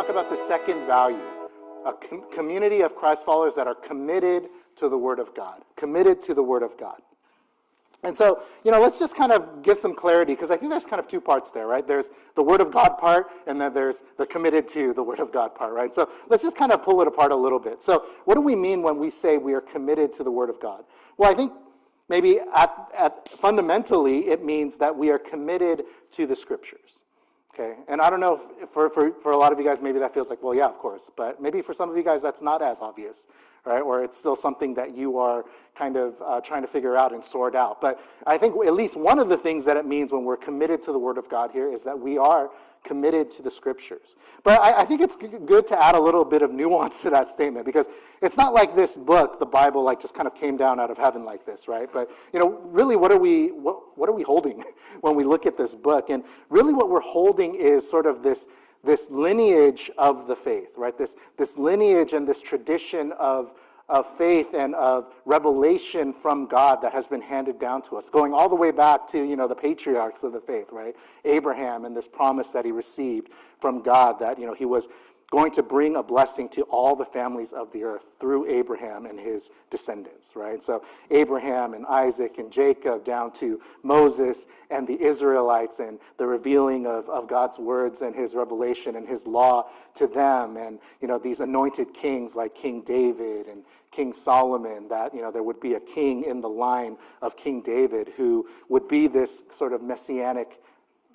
talk 0.00 0.08
about 0.08 0.30
the 0.30 0.36
second 0.48 0.86
value 0.86 1.20
a 1.84 1.92
com- 1.92 2.24
community 2.32 2.80
of 2.80 2.94
Christ 2.96 3.22
followers 3.22 3.54
that 3.54 3.66
are 3.66 3.74
committed 3.74 4.48
to 4.76 4.88
the 4.88 4.96
Word 4.96 5.18
of 5.18 5.34
God. 5.34 5.62
Committed 5.76 6.22
to 6.22 6.32
the 6.32 6.42
Word 6.42 6.62
of 6.62 6.78
God. 6.78 7.00
And 8.02 8.16
so, 8.16 8.42
you 8.64 8.70
know, 8.70 8.80
let's 8.80 8.98
just 8.98 9.14
kind 9.14 9.30
of 9.30 9.62
give 9.62 9.76
some 9.76 9.94
clarity 9.94 10.34
because 10.34 10.50
I 10.50 10.56
think 10.56 10.70
there's 10.70 10.86
kind 10.86 11.00
of 11.00 11.06
two 11.06 11.20
parts 11.20 11.50
there, 11.50 11.66
right? 11.66 11.86
There's 11.86 12.08
the 12.34 12.42
Word 12.42 12.62
of 12.62 12.72
God 12.72 12.96
part, 12.96 13.26
and 13.46 13.60
then 13.60 13.74
there's 13.74 14.02
the 14.16 14.24
committed 14.24 14.66
to 14.68 14.94
the 14.94 15.02
Word 15.02 15.20
of 15.20 15.32
God 15.32 15.54
part, 15.54 15.74
right? 15.74 15.94
So 15.94 16.08
let's 16.30 16.42
just 16.42 16.56
kind 16.56 16.72
of 16.72 16.82
pull 16.82 17.02
it 17.02 17.08
apart 17.08 17.30
a 17.30 17.36
little 17.36 17.58
bit. 17.58 17.82
So, 17.82 18.06
what 18.24 18.36
do 18.36 18.40
we 18.40 18.56
mean 18.56 18.80
when 18.80 18.98
we 18.98 19.10
say 19.10 19.36
we 19.36 19.52
are 19.52 19.60
committed 19.60 20.14
to 20.14 20.24
the 20.24 20.30
Word 20.30 20.48
of 20.48 20.58
God? 20.60 20.84
Well, 21.18 21.30
I 21.30 21.34
think 21.34 21.52
maybe 22.08 22.40
at, 22.54 22.88
at 22.96 23.28
fundamentally 23.38 24.28
it 24.28 24.42
means 24.42 24.78
that 24.78 24.96
we 24.96 25.10
are 25.10 25.18
committed 25.18 25.84
to 26.12 26.26
the 26.26 26.36
Scriptures. 26.36 27.04
Okay, 27.52 27.74
and 27.88 28.00
I 28.00 28.10
don't 28.10 28.20
know 28.20 28.40
if 28.60 28.68
for, 28.70 28.88
for, 28.88 29.10
for 29.22 29.32
a 29.32 29.36
lot 29.36 29.52
of 29.52 29.58
you 29.58 29.64
guys, 29.64 29.82
maybe 29.82 29.98
that 29.98 30.14
feels 30.14 30.28
like, 30.30 30.40
well, 30.42 30.54
yeah, 30.54 30.66
of 30.66 30.78
course. 30.78 31.10
But 31.14 31.42
maybe 31.42 31.62
for 31.62 31.74
some 31.74 31.90
of 31.90 31.96
you 31.96 32.04
guys, 32.04 32.22
that's 32.22 32.42
not 32.42 32.62
as 32.62 32.78
obvious, 32.80 33.26
right? 33.64 33.80
Or 33.80 34.04
it's 34.04 34.16
still 34.16 34.36
something 34.36 34.72
that 34.74 34.96
you 34.96 35.18
are 35.18 35.44
kind 35.76 35.96
of 35.96 36.14
uh, 36.24 36.40
trying 36.40 36.62
to 36.62 36.68
figure 36.68 36.96
out 36.96 37.12
and 37.12 37.24
sort 37.24 37.56
out. 37.56 37.80
But 37.80 38.00
I 38.24 38.38
think 38.38 38.54
at 38.64 38.74
least 38.74 38.96
one 38.96 39.18
of 39.18 39.28
the 39.28 39.36
things 39.36 39.64
that 39.64 39.76
it 39.76 39.84
means 39.84 40.12
when 40.12 40.24
we're 40.24 40.36
committed 40.36 40.80
to 40.82 40.92
the 40.92 40.98
Word 40.98 41.18
of 41.18 41.28
God 41.28 41.50
here 41.50 41.72
is 41.72 41.82
that 41.82 41.98
we 41.98 42.18
are 42.18 42.50
committed 42.84 43.30
to 43.30 43.42
the 43.42 43.50
scriptures. 43.50 44.16
But 44.42 44.60
I, 44.60 44.82
I, 44.82 44.84
think 44.84 45.00
it's 45.00 45.16
good 45.16 45.66
to 45.66 45.82
add 45.82 45.94
a 45.94 46.00
little 46.00 46.24
bit 46.24 46.42
of 46.42 46.50
nuance 46.50 47.02
to 47.02 47.10
that 47.10 47.28
statement 47.28 47.66
because 47.66 47.86
it's 48.22 48.36
not 48.36 48.54
like 48.54 48.74
this 48.74 48.96
book, 48.96 49.38
the 49.38 49.46
Bible, 49.46 49.82
like 49.82 50.00
just 50.00 50.14
kind 50.14 50.26
of 50.26 50.34
came 50.34 50.56
down 50.56 50.80
out 50.80 50.90
of 50.90 50.96
heaven 50.96 51.24
like 51.24 51.44
this, 51.44 51.68
right? 51.68 51.88
But 51.92 52.10
you 52.32 52.40
know, 52.40 52.58
really, 52.64 52.96
what 52.96 53.12
are 53.12 53.18
we 53.18 53.48
what 53.52 53.98
what 53.98 54.08
are 54.08 54.12
we 54.12 54.22
holding 54.22 54.64
when 55.02 55.14
we 55.14 55.24
look 55.24 55.46
at 55.46 55.56
this 55.56 55.74
book? 55.74 56.10
And 56.10 56.24
really, 56.48 56.72
what 56.72 56.88
we're 56.88 57.00
holding 57.00 57.54
is 57.54 57.88
sort 57.88 58.06
of 58.06 58.22
this 58.22 58.46
this 58.82 59.10
lineage 59.10 59.90
of 59.98 60.26
the 60.26 60.36
faith, 60.36 60.70
right? 60.76 60.96
This 60.96 61.16
this 61.36 61.58
lineage 61.58 62.12
and 62.14 62.26
this 62.26 62.40
tradition 62.40 63.12
of 63.12 63.52
of 63.90 64.06
faith 64.16 64.54
and 64.54 64.74
of 64.76 65.12
revelation 65.24 66.12
from 66.12 66.46
God 66.46 66.80
that 66.80 66.92
has 66.92 67.08
been 67.08 67.20
handed 67.20 67.58
down 67.58 67.82
to 67.82 67.96
us, 67.96 68.08
going 68.08 68.32
all 68.32 68.48
the 68.48 68.54
way 68.54 68.70
back 68.70 69.08
to 69.08 69.22
you 69.22 69.36
know 69.36 69.48
the 69.48 69.54
patriarchs 69.54 70.22
of 70.22 70.32
the 70.32 70.40
faith, 70.40 70.68
right? 70.70 70.94
Abraham 71.24 71.84
and 71.84 71.94
this 71.94 72.06
promise 72.08 72.50
that 72.52 72.64
he 72.64 72.70
received 72.70 73.30
from 73.60 73.82
God 73.82 74.18
that 74.20 74.38
you 74.38 74.46
know 74.46 74.54
he 74.54 74.64
was 74.64 74.88
going 75.30 75.52
to 75.52 75.62
bring 75.62 75.94
a 75.94 76.02
blessing 76.02 76.48
to 76.48 76.62
all 76.62 76.96
the 76.96 77.04
families 77.04 77.52
of 77.52 77.70
the 77.72 77.84
earth 77.84 78.02
through 78.18 78.48
Abraham 78.48 79.06
and 79.06 79.18
his 79.18 79.50
descendants, 79.70 80.34
right? 80.34 80.60
So 80.60 80.84
Abraham 81.12 81.74
and 81.74 81.86
Isaac 81.86 82.38
and 82.38 82.50
Jacob 82.50 83.04
down 83.04 83.30
to 83.34 83.60
Moses 83.84 84.46
and 84.70 84.88
the 84.88 85.00
Israelites 85.00 85.78
and 85.78 86.00
the 86.18 86.26
revealing 86.26 86.86
of, 86.86 87.08
of 87.08 87.28
God's 87.28 87.60
words 87.60 88.02
and 88.02 88.14
his 88.14 88.34
revelation 88.34 88.96
and 88.96 89.06
his 89.06 89.24
law 89.24 89.70
to 89.94 90.08
them 90.08 90.56
and, 90.56 90.80
you 91.00 91.06
know, 91.06 91.18
these 91.18 91.38
anointed 91.38 91.94
kings 91.94 92.34
like 92.34 92.52
King 92.56 92.82
David 92.82 93.46
and 93.46 93.62
King 93.90 94.12
Solomon, 94.12 94.88
that, 94.88 95.14
you 95.14 95.20
know, 95.20 95.30
there 95.30 95.42
would 95.42 95.60
be 95.60 95.74
a 95.74 95.80
king 95.80 96.24
in 96.24 96.40
the 96.40 96.48
line 96.48 96.96
of 97.22 97.36
King 97.36 97.60
David 97.60 98.12
who 98.16 98.48
would 98.68 98.86
be 98.86 99.08
this 99.08 99.44
sort 99.50 99.72
of 99.72 99.82
messianic 99.82 100.62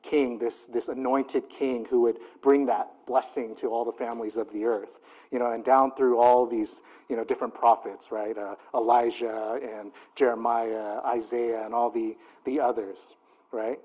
king, 0.02 0.38
this, 0.38 0.66
this 0.66 0.88
anointed 0.88 1.50
king 1.50 1.86
who 1.90 2.02
would 2.02 2.20
bring 2.42 2.66
that 2.66 2.92
blessing 3.08 3.56
to 3.56 3.68
all 3.68 3.86
the 3.86 3.92
families 3.92 4.36
of 4.36 4.52
the 4.52 4.66
earth. 4.66 5.00
You 5.32 5.40
know, 5.40 5.52
and 5.52 5.64
down 5.64 5.96
through 5.96 6.20
all 6.20 6.46
these, 6.46 6.82
you 7.10 7.16
know, 7.16 7.24
different 7.24 7.54
prophets, 7.54 8.12
right? 8.12 8.38
Uh, 8.38 8.56
Elijah 8.74 9.60
and 9.62 9.92
Jeremiah, 10.16 11.00
Isaiah, 11.06 11.66
and 11.66 11.74
all 11.74 11.90
the, 11.90 12.16
the 12.46 12.60
others, 12.60 13.08
right? 13.52 13.80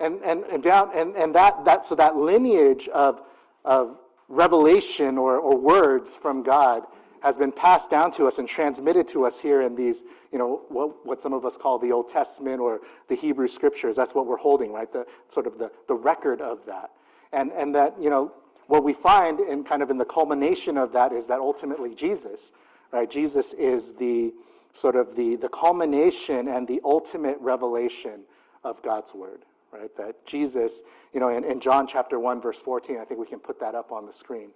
And, 0.00 0.20
and, 0.22 0.44
and 0.44 0.62
down, 0.62 0.90
and, 0.94 1.16
and 1.16 1.34
that, 1.34 1.64
that, 1.64 1.84
so 1.84 1.94
that 1.94 2.16
lineage 2.16 2.88
of, 2.88 3.22
of 3.64 3.96
revelation 4.28 5.16
or, 5.16 5.38
or 5.38 5.56
words 5.56 6.16
from 6.16 6.42
God 6.42 6.84
has 7.22 7.38
been 7.38 7.52
passed 7.52 7.88
down 7.88 8.10
to 8.10 8.26
us 8.26 8.38
and 8.38 8.48
transmitted 8.48 9.06
to 9.06 9.24
us 9.24 9.38
here 9.38 9.62
in 9.62 9.76
these, 9.76 10.02
you 10.32 10.38
know, 10.38 10.62
what, 10.68 11.06
what 11.06 11.20
some 11.20 11.32
of 11.32 11.46
us 11.46 11.56
call 11.56 11.78
the 11.78 11.92
Old 11.92 12.08
Testament 12.08 12.60
or 12.60 12.80
the 13.08 13.14
Hebrew 13.14 13.46
Scriptures. 13.46 13.94
That's 13.94 14.12
what 14.12 14.26
we're 14.26 14.36
holding, 14.36 14.72
right? 14.72 14.92
The 14.92 15.06
sort 15.28 15.46
of 15.46 15.56
the, 15.56 15.70
the 15.86 15.94
record 15.94 16.40
of 16.40 16.66
that. 16.66 16.90
And, 17.32 17.52
and 17.52 17.72
that, 17.76 17.94
you 18.00 18.10
know, 18.10 18.32
what 18.66 18.82
we 18.82 18.92
find 18.92 19.38
in 19.38 19.62
kind 19.62 19.82
of 19.82 19.90
in 19.90 19.98
the 19.98 20.04
culmination 20.04 20.76
of 20.76 20.92
that 20.92 21.12
is 21.12 21.26
that 21.28 21.38
ultimately 21.38 21.94
Jesus, 21.94 22.52
right? 22.90 23.08
Jesus 23.08 23.52
is 23.52 23.92
the 23.92 24.34
sort 24.74 24.96
of 24.96 25.14
the, 25.14 25.36
the 25.36 25.48
culmination 25.48 26.48
and 26.48 26.66
the 26.66 26.80
ultimate 26.84 27.38
revelation 27.38 28.22
of 28.64 28.82
God's 28.82 29.14
word, 29.14 29.44
right? 29.72 29.94
That 29.96 30.26
Jesus, 30.26 30.82
you 31.12 31.20
know, 31.20 31.28
in, 31.28 31.44
in 31.44 31.60
John 31.60 31.86
chapter 31.86 32.18
1, 32.18 32.40
verse 32.40 32.58
14, 32.58 32.98
I 32.98 33.04
think 33.04 33.20
we 33.20 33.26
can 33.26 33.38
put 33.38 33.60
that 33.60 33.76
up 33.76 33.92
on 33.92 34.06
the 34.06 34.12
screen. 34.12 34.50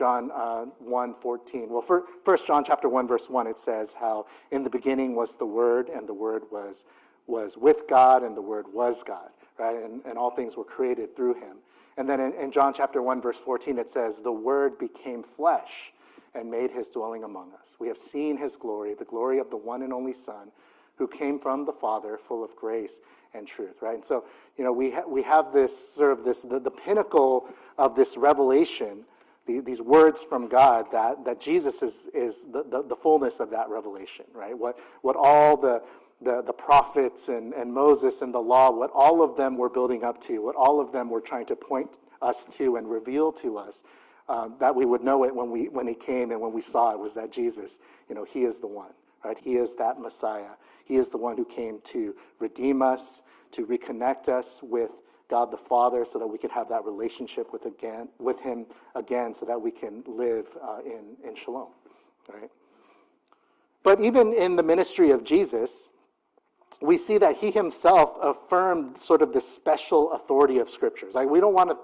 John 0.00 0.30
uh, 0.32 0.64
1 0.78 1.14
14. 1.20 1.68
Well, 1.68 1.82
for, 1.82 2.04
first 2.24 2.46
John 2.46 2.64
chapter 2.64 2.88
1, 2.88 3.06
verse 3.06 3.28
1, 3.28 3.46
it 3.46 3.58
says 3.58 3.92
how 3.92 4.24
in 4.50 4.64
the 4.64 4.70
beginning 4.70 5.14
was 5.14 5.34
the 5.34 5.44
Word, 5.44 5.90
and 5.90 6.08
the 6.08 6.14
Word 6.14 6.44
was, 6.50 6.86
was 7.26 7.58
with 7.58 7.86
God, 7.86 8.22
and 8.22 8.34
the 8.34 8.40
Word 8.40 8.64
was 8.72 9.02
God, 9.02 9.28
right? 9.58 9.76
And, 9.76 10.00
and 10.06 10.16
all 10.16 10.30
things 10.30 10.56
were 10.56 10.64
created 10.64 11.14
through 11.14 11.34
him. 11.34 11.58
And 11.98 12.08
then 12.08 12.18
in, 12.18 12.32
in 12.32 12.50
John 12.50 12.72
chapter 12.74 13.02
1, 13.02 13.20
verse 13.20 13.36
14, 13.44 13.78
it 13.78 13.90
says, 13.90 14.20
The 14.24 14.32
Word 14.32 14.78
became 14.78 15.22
flesh 15.22 15.92
and 16.34 16.50
made 16.50 16.70
his 16.70 16.88
dwelling 16.88 17.24
among 17.24 17.52
us. 17.60 17.76
We 17.78 17.88
have 17.88 17.98
seen 17.98 18.38
his 18.38 18.56
glory, 18.56 18.94
the 18.94 19.04
glory 19.04 19.38
of 19.38 19.50
the 19.50 19.58
one 19.58 19.82
and 19.82 19.92
only 19.92 20.14
Son, 20.14 20.50
who 20.96 21.08
came 21.08 21.38
from 21.38 21.66
the 21.66 21.74
Father, 21.74 22.18
full 22.26 22.42
of 22.42 22.56
grace 22.56 23.00
and 23.34 23.46
truth, 23.46 23.82
right? 23.82 23.96
And 23.96 24.04
so, 24.04 24.24
you 24.56 24.64
know, 24.64 24.72
we, 24.72 24.92
ha- 24.92 25.04
we 25.06 25.22
have 25.24 25.52
this 25.52 25.76
sort 25.76 26.12
of 26.12 26.24
this, 26.24 26.40
the, 26.40 26.58
the 26.58 26.70
pinnacle 26.70 27.48
of 27.76 27.94
this 27.94 28.16
revelation 28.16 29.04
the, 29.50 29.60
these 29.60 29.80
words 29.80 30.20
from 30.20 30.48
God 30.48 30.86
that, 30.92 31.24
that 31.24 31.40
Jesus 31.40 31.82
is, 31.82 32.06
is 32.14 32.44
the, 32.52 32.62
the, 32.64 32.82
the, 32.82 32.96
fullness 32.96 33.40
of 33.40 33.50
that 33.50 33.68
revelation, 33.68 34.24
right? 34.32 34.56
What, 34.56 34.78
what 35.02 35.16
all 35.16 35.56
the, 35.56 35.82
the, 36.20 36.42
the 36.42 36.52
prophets 36.52 37.28
and, 37.28 37.52
and 37.54 37.72
Moses 37.72 38.22
and 38.22 38.32
the 38.32 38.40
law, 38.40 38.70
what 38.70 38.90
all 38.94 39.22
of 39.22 39.36
them 39.36 39.56
were 39.56 39.68
building 39.68 40.04
up 40.04 40.20
to, 40.24 40.40
what 40.42 40.54
all 40.54 40.80
of 40.80 40.92
them 40.92 41.10
were 41.10 41.20
trying 41.20 41.46
to 41.46 41.56
point 41.56 41.98
us 42.22 42.44
to 42.46 42.76
and 42.76 42.88
reveal 42.88 43.32
to 43.32 43.58
us, 43.58 43.82
um, 44.28 44.54
that 44.60 44.74
we 44.74 44.84
would 44.84 45.02
know 45.02 45.24
it 45.24 45.34
when, 45.34 45.50
we, 45.50 45.68
when 45.68 45.86
he 45.86 45.94
came 45.94 46.30
and 46.30 46.40
when 46.40 46.52
we 46.52 46.60
saw 46.60 46.92
it 46.92 46.98
was 46.98 47.14
that 47.14 47.32
Jesus, 47.32 47.78
you 48.08 48.14
know, 48.14 48.24
he 48.24 48.42
is 48.42 48.58
the 48.58 48.66
one, 48.66 48.92
right? 49.24 49.38
He 49.38 49.56
is 49.56 49.74
that 49.74 49.98
Messiah. 49.98 50.52
He 50.84 50.96
is 50.96 51.08
the 51.08 51.18
one 51.18 51.36
who 51.36 51.44
came 51.44 51.80
to 51.84 52.14
redeem 52.38 52.82
us, 52.82 53.22
to 53.52 53.66
reconnect 53.66 54.28
us 54.28 54.60
with 54.62 54.90
God 55.30 55.50
the 55.50 55.56
Father 55.56 56.04
so 56.04 56.18
that 56.18 56.26
we 56.26 56.36
can 56.36 56.50
have 56.50 56.68
that 56.68 56.84
relationship 56.84 57.52
with, 57.52 57.64
again, 57.64 58.08
with 58.18 58.40
Him 58.40 58.66
again 58.94 59.32
so 59.32 59.46
that 59.46 59.60
we 59.60 59.70
can 59.70 60.02
live 60.06 60.46
uh, 60.62 60.80
in, 60.84 61.16
in 61.26 61.34
shalom. 61.36 61.68
Right? 62.32 62.50
But 63.82 64.00
even 64.00 64.34
in 64.34 64.56
the 64.56 64.62
ministry 64.62 65.10
of 65.10 65.24
Jesus, 65.24 65.88
we 66.80 66.96
see 66.96 67.18
that 67.18 67.36
he 67.36 67.50
himself 67.50 68.16
affirmed 68.22 68.96
sort 68.96 69.22
of 69.22 69.32
the 69.32 69.40
special 69.40 70.12
authority 70.12 70.58
of 70.58 70.70
scriptures. 70.70 71.14
Like 71.14 71.28
we 71.28 71.40
don't 71.40 71.54
want 71.54 71.70
to 71.70 71.76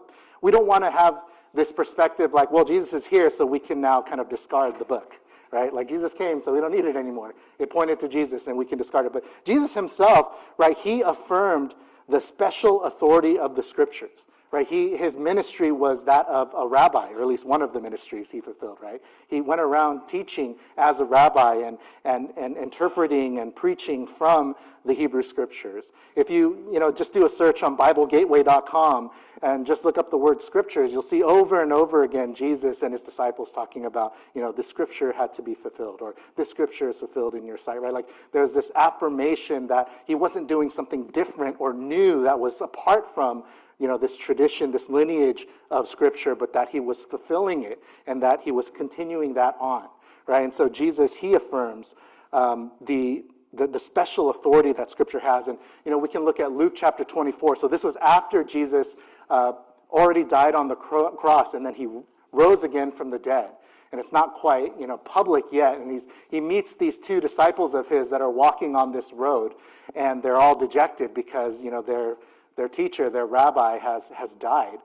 we 0.42 0.50
don't 0.50 0.66
want 0.66 0.84
to 0.84 0.90
have 0.90 1.22
this 1.54 1.72
perspective 1.72 2.32
like, 2.34 2.50
well, 2.50 2.64
Jesus 2.64 2.92
is 2.92 3.06
here, 3.06 3.30
so 3.30 3.46
we 3.46 3.58
can 3.58 3.80
now 3.80 4.02
kind 4.02 4.20
of 4.20 4.28
discard 4.28 4.78
the 4.78 4.84
book, 4.84 5.18
right? 5.50 5.72
Like 5.72 5.88
Jesus 5.88 6.12
came, 6.12 6.40
so 6.40 6.52
we 6.52 6.60
don't 6.60 6.72
need 6.72 6.84
it 6.84 6.96
anymore. 6.96 7.34
It 7.58 7.70
pointed 7.70 7.98
to 8.00 8.08
Jesus, 8.08 8.46
and 8.46 8.56
we 8.56 8.66
can 8.66 8.76
discard 8.76 9.06
it. 9.06 9.12
But 9.12 9.24
Jesus 9.44 9.72
himself, 9.72 10.36
right? 10.58 10.76
He 10.76 11.00
affirmed 11.00 11.74
the 12.08 12.20
special 12.20 12.84
authority 12.84 13.38
of 13.38 13.54
the 13.54 13.62
scriptures. 13.62 14.26
Right? 14.52 14.66
He, 14.66 14.96
his 14.96 15.16
ministry 15.16 15.72
was 15.72 16.04
that 16.04 16.24
of 16.26 16.54
a 16.56 16.66
rabbi, 16.66 17.10
or 17.10 17.20
at 17.20 17.26
least 17.26 17.44
one 17.44 17.62
of 17.62 17.72
the 17.72 17.80
ministries 17.80 18.30
he 18.30 18.40
fulfilled, 18.40 18.78
right? 18.80 19.02
He 19.26 19.40
went 19.40 19.60
around 19.60 20.06
teaching 20.06 20.54
as 20.78 21.00
a 21.00 21.04
rabbi 21.04 21.56
and, 21.56 21.78
and, 22.04 22.32
and 22.36 22.56
interpreting 22.56 23.40
and 23.40 23.54
preaching 23.54 24.06
from 24.06 24.54
the 24.84 24.94
Hebrew 24.94 25.22
scriptures. 25.22 25.92
If 26.14 26.30
you, 26.30 26.68
you 26.72 26.78
know, 26.78 26.92
just 26.92 27.12
do 27.12 27.26
a 27.26 27.28
search 27.28 27.64
on 27.64 27.76
BibleGateway.com 27.76 29.10
and 29.42 29.66
just 29.66 29.84
look 29.84 29.98
up 29.98 30.10
the 30.10 30.16
word 30.16 30.40
scriptures, 30.40 30.92
you'll 30.92 31.02
see 31.02 31.22
over 31.22 31.62
and 31.62 31.72
over 31.72 32.04
again 32.04 32.34
Jesus 32.34 32.82
and 32.82 32.92
his 32.92 33.02
disciples 33.02 33.52
talking 33.52 33.84
about, 33.84 34.14
you 34.34 34.40
know, 34.40 34.52
the 34.52 34.62
scripture 34.62 35.12
had 35.12 35.32
to 35.34 35.42
be 35.42 35.54
fulfilled 35.54 36.00
or 36.00 36.14
this 36.36 36.48
scripture 36.48 36.88
is 36.88 36.98
fulfilled 36.98 37.34
in 37.34 37.44
your 37.44 37.58
sight, 37.58 37.80
right? 37.80 37.92
Like 37.92 38.08
there's 38.32 38.52
this 38.52 38.70
affirmation 38.74 39.66
that 39.66 39.88
he 40.06 40.14
wasn't 40.14 40.48
doing 40.48 40.70
something 40.70 41.06
different 41.08 41.56
or 41.58 41.72
new 41.72 42.22
that 42.22 42.38
was 42.38 42.60
apart 42.60 43.14
from 43.14 43.44
you 43.78 43.86
know, 43.86 43.98
this 43.98 44.16
tradition, 44.16 44.70
this 44.72 44.88
lineage 44.88 45.46
of 45.70 45.88
Scripture, 45.88 46.34
but 46.34 46.52
that 46.52 46.68
he 46.68 46.80
was 46.80 47.02
fulfilling 47.02 47.64
it 47.64 47.82
and 48.06 48.22
that 48.22 48.40
he 48.40 48.50
was 48.50 48.70
continuing 48.70 49.34
that 49.34 49.56
on, 49.60 49.88
right? 50.26 50.42
And 50.42 50.52
so 50.52 50.68
Jesus, 50.68 51.14
he 51.14 51.34
affirms 51.34 51.94
um, 52.32 52.72
the, 52.80 53.24
the, 53.52 53.66
the, 53.66 53.78
special 53.78 54.30
authority 54.30 54.72
that 54.72 54.90
Scripture 54.90 55.20
has. 55.20 55.48
And, 55.48 55.58
you 55.84 55.90
know, 55.90 55.98
we 55.98 56.08
can 56.08 56.24
look 56.24 56.40
at 56.40 56.52
Luke 56.52 56.72
chapter 56.74 57.04
24. 57.04 57.56
So 57.56 57.68
this 57.68 57.84
was 57.84 57.96
after 57.96 58.42
Jesus 58.42 58.96
uh, 59.30 59.52
already 59.90 60.24
died 60.24 60.54
on 60.54 60.68
the 60.68 60.74
cro- 60.74 61.10
cross 61.10 61.54
and 61.54 61.64
then 61.64 61.74
he 61.74 61.88
rose 62.32 62.62
again 62.62 62.92
from 62.92 63.10
the 63.10 63.18
dead. 63.18 63.50
And 63.92 64.00
it's 64.00 64.12
not 64.12 64.34
quite, 64.34 64.72
you 64.78 64.86
know, 64.86 64.98
public 64.98 65.44
yet. 65.52 65.78
And 65.78 65.90
he's, 65.90 66.06
he 66.28 66.40
meets 66.40 66.74
these 66.74 66.98
two 66.98 67.20
disciples 67.20 67.74
of 67.74 67.88
his 67.88 68.10
that 68.10 68.20
are 68.20 68.30
walking 68.30 68.74
on 68.74 68.92
this 68.92 69.12
road, 69.12 69.54
and 69.94 70.22
they're 70.22 70.36
all 70.36 70.56
dejected 70.56 71.14
because, 71.14 71.62
you 71.62 71.70
know, 71.70 71.82
they're 71.82 72.16
their 72.56 72.68
teacher, 72.68 73.10
their 73.10 73.26
rabbi, 73.26 73.78
has, 73.78 74.08
has 74.08 74.34
died. 74.34 74.78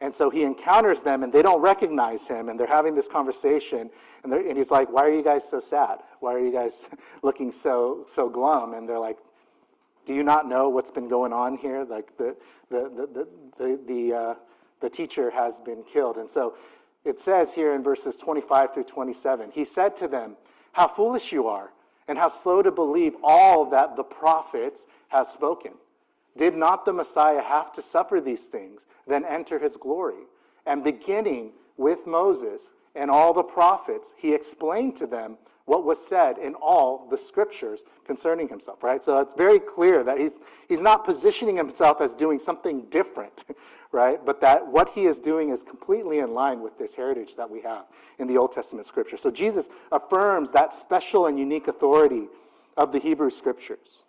And 0.00 0.14
so 0.14 0.30
he 0.30 0.44
encounters 0.44 1.02
them 1.02 1.22
and 1.22 1.32
they 1.32 1.42
don't 1.42 1.60
recognize 1.60 2.26
him 2.26 2.48
and 2.48 2.58
they're 2.60 2.66
having 2.66 2.94
this 2.94 3.08
conversation 3.08 3.90
and, 4.24 4.32
and 4.32 4.56
he's 4.56 4.70
like, 4.70 4.90
Why 4.90 5.02
are 5.02 5.12
you 5.12 5.22
guys 5.22 5.48
so 5.48 5.60
sad? 5.60 6.00
Why 6.20 6.34
are 6.34 6.38
you 6.38 6.52
guys 6.52 6.84
looking 7.22 7.50
so, 7.50 8.06
so 8.12 8.28
glum? 8.28 8.74
And 8.74 8.88
they're 8.88 8.98
like, 8.98 9.18
Do 10.06 10.14
you 10.14 10.22
not 10.22 10.48
know 10.48 10.68
what's 10.68 10.92
been 10.92 11.08
going 11.08 11.32
on 11.32 11.56
here? 11.56 11.84
Like 11.84 12.16
the, 12.16 12.36
the, 12.70 13.08
the, 13.12 13.28
the, 13.58 13.80
the, 13.86 14.14
uh, 14.14 14.34
the 14.80 14.88
teacher 14.88 15.30
has 15.30 15.60
been 15.60 15.82
killed. 15.82 16.16
And 16.16 16.30
so 16.30 16.54
it 17.04 17.18
says 17.18 17.52
here 17.52 17.74
in 17.74 17.82
verses 17.82 18.16
25 18.16 18.72
through 18.72 18.84
27 18.84 19.50
He 19.50 19.64
said 19.64 19.96
to 19.96 20.08
them, 20.08 20.36
How 20.72 20.86
foolish 20.88 21.32
you 21.32 21.48
are, 21.48 21.72
and 22.08 22.16
how 22.16 22.28
slow 22.28 22.62
to 22.62 22.70
believe 22.70 23.14
all 23.22 23.68
that 23.70 23.96
the 23.96 24.04
prophets 24.04 24.82
have 25.08 25.28
spoken. 25.28 25.72
Did 26.36 26.54
not 26.54 26.84
the 26.84 26.92
Messiah 26.92 27.42
have 27.42 27.72
to 27.72 27.82
suffer 27.82 28.20
these 28.20 28.44
things, 28.44 28.86
then 29.06 29.24
enter 29.24 29.58
his 29.58 29.76
glory? 29.76 30.24
And 30.66 30.84
beginning 30.84 31.52
with 31.76 32.06
Moses 32.06 32.62
and 32.94 33.10
all 33.10 33.32
the 33.32 33.42
prophets, 33.42 34.12
he 34.16 34.34
explained 34.34 34.96
to 34.96 35.06
them 35.06 35.36
what 35.66 35.84
was 35.84 35.98
said 36.04 36.38
in 36.38 36.54
all 36.54 37.06
the 37.10 37.18
scriptures 37.18 37.80
concerning 38.04 38.48
himself, 38.48 38.82
right? 38.82 39.02
So 39.02 39.18
it's 39.18 39.34
very 39.34 39.58
clear 39.58 40.04
that 40.04 40.18
he's, 40.18 40.32
he's 40.68 40.80
not 40.80 41.04
positioning 41.04 41.56
himself 41.56 42.00
as 42.00 42.14
doing 42.14 42.38
something 42.38 42.82
different, 42.90 43.44
right? 43.92 44.24
But 44.24 44.40
that 44.40 44.64
what 44.64 44.90
he 44.94 45.06
is 45.06 45.18
doing 45.18 45.50
is 45.50 45.64
completely 45.64 46.20
in 46.20 46.32
line 46.32 46.60
with 46.60 46.78
this 46.78 46.94
heritage 46.94 47.34
that 47.36 47.50
we 47.50 47.60
have 47.62 47.86
in 48.20 48.28
the 48.28 48.38
Old 48.38 48.52
Testament 48.52 48.86
scripture. 48.86 49.16
So 49.16 49.30
Jesus 49.30 49.68
affirms 49.90 50.52
that 50.52 50.72
special 50.72 51.26
and 51.26 51.36
unique 51.38 51.66
authority 51.66 52.28
of 52.76 52.92
the 52.92 53.00
Hebrew 53.00 53.30
scriptures. 53.30 54.04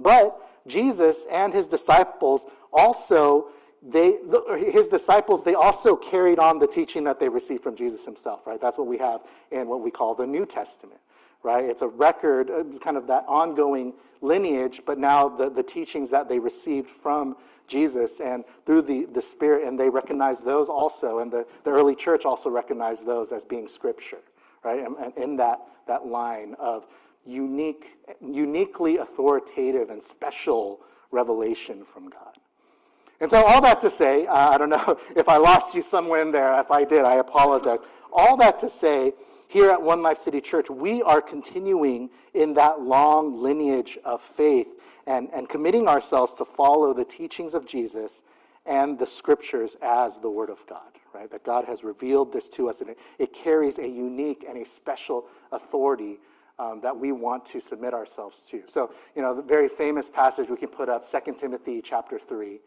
But 0.00 0.40
Jesus 0.66 1.26
and 1.30 1.52
his 1.54 1.68
disciples 1.68 2.46
also 2.72 3.48
they 3.82 4.18
his 4.58 4.88
disciples 4.88 5.44
they 5.44 5.54
also 5.54 5.94
carried 5.94 6.38
on 6.38 6.58
the 6.58 6.66
teaching 6.66 7.04
that 7.04 7.20
they 7.20 7.28
received 7.28 7.62
from 7.62 7.76
Jesus 7.76 8.04
himself, 8.04 8.46
right? 8.46 8.60
That's 8.60 8.78
what 8.78 8.86
we 8.86 8.98
have 8.98 9.20
in 9.50 9.68
what 9.68 9.80
we 9.80 9.90
call 9.90 10.14
the 10.14 10.26
New 10.26 10.46
Testament, 10.46 11.00
right? 11.42 11.64
It's 11.64 11.82
a 11.82 11.88
record, 11.88 12.50
uh, 12.50 12.64
kind 12.78 12.96
of 12.96 13.06
that 13.06 13.24
ongoing 13.28 13.94
lineage, 14.20 14.82
but 14.84 14.98
now 14.98 15.28
the, 15.28 15.48
the 15.48 15.62
teachings 15.62 16.10
that 16.10 16.28
they 16.28 16.38
received 16.38 16.90
from 16.90 17.36
Jesus 17.68 18.20
and 18.20 18.44
through 18.66 18.82
the, 18.82 19.04
the 19.12 19.22
Spirit, 19.22 19.66
and 19.66 19.78
they 19.78 19.90
recognize 19.90 20.40
those 20.40 20.68
also, 20.68 21.18
and 21.18 21.30
the, 21.30 21.46
the 21.64 21.70
early 21.70 21.94
church 21.94 22.24
also 22.24 22.50
recognized 22.50 23.06
those 23.06 23.30
as 23.30 23.44
being 23.44 23.68
scripture, 23.68 24.22
right? 24.64 24.84
And, 24.84 24.96
and 24.96 25.16
in 25.16 25.36
that, 25.36 25.60
that 25.86 26.06
line 26.06 26.56
of 26.58 26.86
unique, 27.26 27.98
uniquely 28.20 28.96
authoritative 28.96 29.90
and 29.90 30.02
special 30.02 30.80
revelation 31.10 31.84
from 31.84 32.08
God. 32.08 32.37
And 33.20 33.30
so, 33.30 33.44
all 33.44 33.60
that 33.62 33.80
to 33.80 33.90
say, 33.90 34.26
uh, 34.26 34.50
I 34.50 34.58
don't 34.58 34.70
know 34.70 34.98
if 35.16 35.28
I 35.28 35.36
lost 35.36 35.74
you 35.74 35.82
somewhere 35.82 36.22
in 36.22 36.30
there. 36.30 36.58
If 36.60 36.70
I 36.70 36.84
did, 36.84 37.04
I 37.04 37.16
apologize. 37.16 37.80
All 38.12 38.36
that 38.36 38.58
to 38.60 38.70
say, 38.70 39.12
here 39.48 39.70
at 39.70 39.80
One 39.80 40.02
Life 40.02 40.18
City 40.18 40.40
Church, 40.40 40.70
we 40.70 41.02
are 41.02 41.20
continuing 41.20 42.10
in 42.34 42.54
that 42.54 42.80
long 42.80 43.42
lineage 43.42 43.98
of 44.04 44.22
faith 44.22 44.68
and, 45.06 45.30
and 45.32 45.48
committing 45.48 45.88
ourselves 45.88 46.34
to 46.34 46.44
follow 46.44 46.92
the 46.92 47.04
teachings 47.04 47.54
of 47.54 47.66
Jesus 47.66 48.22
and 48.66 48.98
the 48.98 49.06
scriptures 49.06 49.76
as 49.80 50.18
the 50.18 50.30
Word 50.30 50.50
of 50.50 50.64
God, 50.66 50.90
right? 51.14 51.30
That 51.30 51.44
God 51.44 51.64
has 51.64 51.82
revealed 51.82 52.30
this 52.30 52.48
to 52.50 52.68
us, 52.68 52.82
and 52.82 52.90
it, 52.90 52.98
it 53.18 53.32
carries 53.32 53.78
a 53.78 53.88
unique 53.88 54.44
and 54.46 54.58
a 54.58 54.66
special 54.66 55.24
authority 55.50 56.18
um, 56.58 56.80
that 56.82 56.96
we 56.96 57.12
want 57.12 57.46
to 57.46 57.60
submit 57.60 57.94
ourselves 57.94 58.42
to. 58.50 58.62
So, 58.66 58.92
you 59.16 59.22
know, 59.22 59.34
the 59.34 59.42
very 59.42 59.68
famous 59.68 60.10
passage 60.10 60.50
we 60.50 60.56
can 60.56 60.68
put 60.68 60.88
up, 60.90 61.10
2 61.10 61.32
Timothy 61.34 61.80
chapter 61.82 62.18
3, 62.18 62.58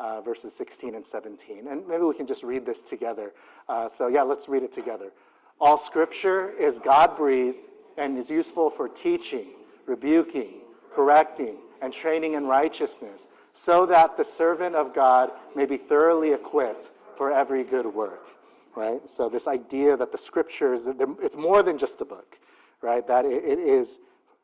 uh, 0.00 0.20
verses 0.20 0.52
16 0.54 0.94
and 0.94 1.04
17. 1.04 1.68
And 1.68 1.86
maybe 1.86 2.02
we 2.02 2.14
can 2.14 2.26
just 2.26 2.42
read 2.42 2.66
this 2.66 2.80
together. 2.80 3.32
Uh, 3.68 3.88
so, 3.88 4.08
yeah, 4.08 4.22
let's 4.22 4.48
read 4.48 4.62
it 4.62 4.72
together. 4.72 5.12
All 5.60 5.78
scripture 5.78 6.50
is 6.58 6.78
God 6.78 7.16
breathed 7.16 7.58
and 7.98 8.18
is 8.18 8.30
useful 8.30 8.70
for 8.70 8.88
teaching, 8.88 9.48
rebuking, 9.86 10.54
correcting, 10.94 11.56
and 11.82 11.92
training 11.92 12.34
in 12.34 12.46
righteousness, 12.46 13.26
so 13.54 13.86
that 13.86 14.16
the 14.16 14.24
servant 14.24 14.74
of 14.74 14.94
God 14.94 15.30
may 15.54 15.66
be 15.66 15.76
thoroughly 15.76 16.32
equipped 16.32 16.90
for 17.16 17.30
every 17.30 17.62
good 17.62 17.86
work. 17.86 18.26
Right? 18.74 19.08
So, 19.08 19.28
this 19.28 19.46
idea 19.46 19.96
that 19.96 20.12
the 20.12 20.18
scriptures, 20.18 20.86
it's 20.86 21.36
more 21.36 21.62
than 21.62 21.76
just 21.76 22.00
a 22.00 22.04
book 22.04 22.40
right? 22.82 23.06
That 23.06 23.24
it, 23.24 23.44
it 23.44 23.58
is 23.58 23.98